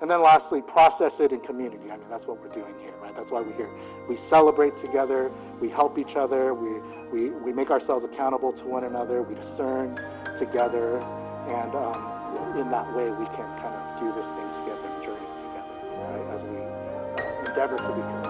And 0.00 0.10
then 0.10 0.22
lastly, 0.22 0.62
process 0.62 1.20
it 1.20 1.30
in 1.30 1.40
community. 1.40 1.90
I 1.90 1.96
mean, 1.98 2.08
that's 2.08 2.26
what 2.26 2.40
we're 2.40 2.52
doing 2.52 2.74
here, 2.80 2.94
right? 3.02 3.14
That's 3.14 3.30
why 3.30 3.42
we're 3.42 3.56
here. 3.56 3.70
We 4.08 4.16
celebrate 4.16 4.76
together, 4.76 5.30
we 5.60 5.68
help 5.68 5.98
each 5.98 6.16
other, 6.16 6.54
we, 6.54 6.80
we, 7.12 7.30
we 7.30 7.52
make 7.52 7.70
ourselves 7.70 8.04
accountable 8.04 8.50
to 8.52 8.64
one 8.64 8.84
another, 8.84 9.22
we 9.22 9.34
discern 9.34 10.00
together, 10.38 11.00
and 11.48 11.74
um, 11.74 12.19
in 12.56 12.70
that 12.70 12.86
way 12.94 13.10
we 13.10 13.26
can 13.26 13.46
kind 13.60 13.74
of 13.74 14.00
do 14.00 14.12
this 14.14 14.26
thing 14.26 14.48
together, 14.62 14.88
journey 15.04 15.30
together, 15.38 15.74
right? 15.98 16.26
As 16.34 16.44
we 16.44 16.58
endeavor 17.46 17.76
to 17.78 17.92
be 17.94 18.02
committed 18.02 18.24
to 18.24 18.29